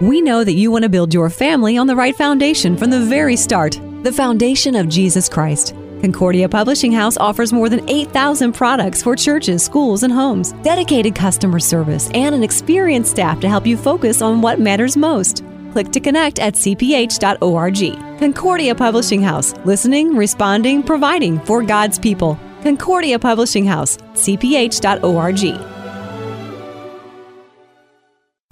[0.00, 3.00] We know that you want to build your family on the right foundation from the
[3.00, 5.74] very start the foundation of Jesus Christ.
[6.00, 11.58] Concordia Publishing House offers more than 8,000 products for churches, schools, and homes, dedicated customer
[11.58, 15.44] service, and an experienced staff to help you focus on what matters most.
[15.72, 18.18] Click to connect at cph.org.
[18.18, 22.38] Concordia Publishing House, listening, responding, providing for God's people.
[22.62, 25.77] Concordia Publishing House, cph.org.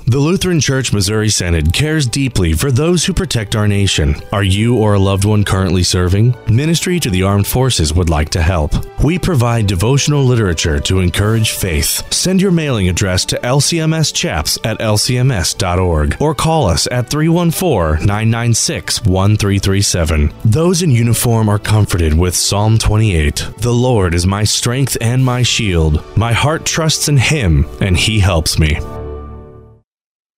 [0.09, 4.15] The Lutheran Church Missouri Synod cares deeply for those who protect our nation.
[4.31, 6.37] Are you or a loved one currently serving?
[6.49, 8.73] Ministry to the Armed Forces would like to help.
[9.03, 12.15] We provide devotional literature to encourage faith.
[12.15, 19.05] Send your mailing address to LCMS chaps at lcms.org or call us at 314 996
[19.05, 20.33] 1337.
[20.45, 23.45] Those in uniform are comforted with Psalm 28.
[23.59, 26.05] The Lord is my strength and my shield.
[26.17, 28.79] My heart trusts in Him, and He helps me.